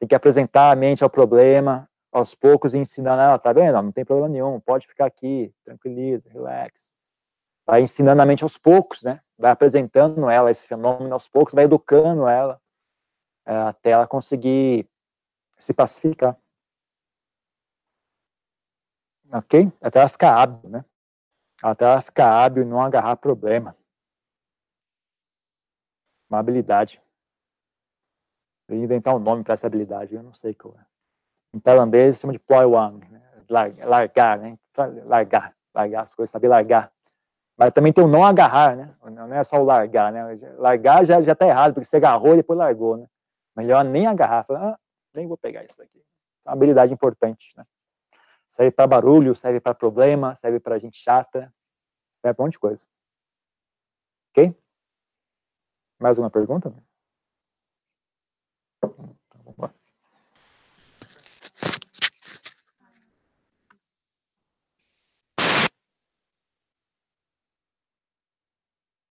[0.00, 3.82] Tem que apresentar a mente ao problema, aos poucos, e ensinando ela, tá vendo?
[3.82, 6.96] Não tem problema nenhum, pode ficar aqui, tranquiliza, relax
[7.66, 9.20] vai ensinando a mente aos poucos, né?
[9.36, 12.60] Vai apresentando ela esse fenômeno aos poucos, vai educando ela
[13.44, 14.88] é, até ela conseguir
[15.58, 16.38] se pacificar.
[19.32, 19.72] Ok?
[19.80, 20.84] Até ela ficar hábil, né?
[21.62, 23.76] Até ela ficar hábil e não agarrar problema.
[26.28, 27.00] Uma habilidade.
[28.68, 30.84] Eu inventar um nome para essa habilidade, eu não sei qual é.
[31.54, 33.22] Em tailandês, chama de wang, né?
[33.48, 34.58] largar, né?
[35.04, 36.92] Largar, largar as coisas, saber largar.
[37.56, 38.94] Mas também tem o não agarrar, né?
[39.02, 40.38] Não é só o largar, né?
[40.58, 43.06] Largar já, já tá errado, porque você agarrou e depois largou, né?
[43.56, 44.44] Melhor nem agarrar.
[44.44, 44.78] Fala, ah,
[45.14, 45.98] nem vou pegar isso aqui.
[46.44, 47.64] É uma habilidade importante, né?
[48.48, 51.52] Serve para barulho, serve para problema, serve para gente chata,
[52.20, 52.86] serve para um monte de coisa.
[54.30, 54.54] Ok?
[55.98, 56.74] Mais uma pergunta?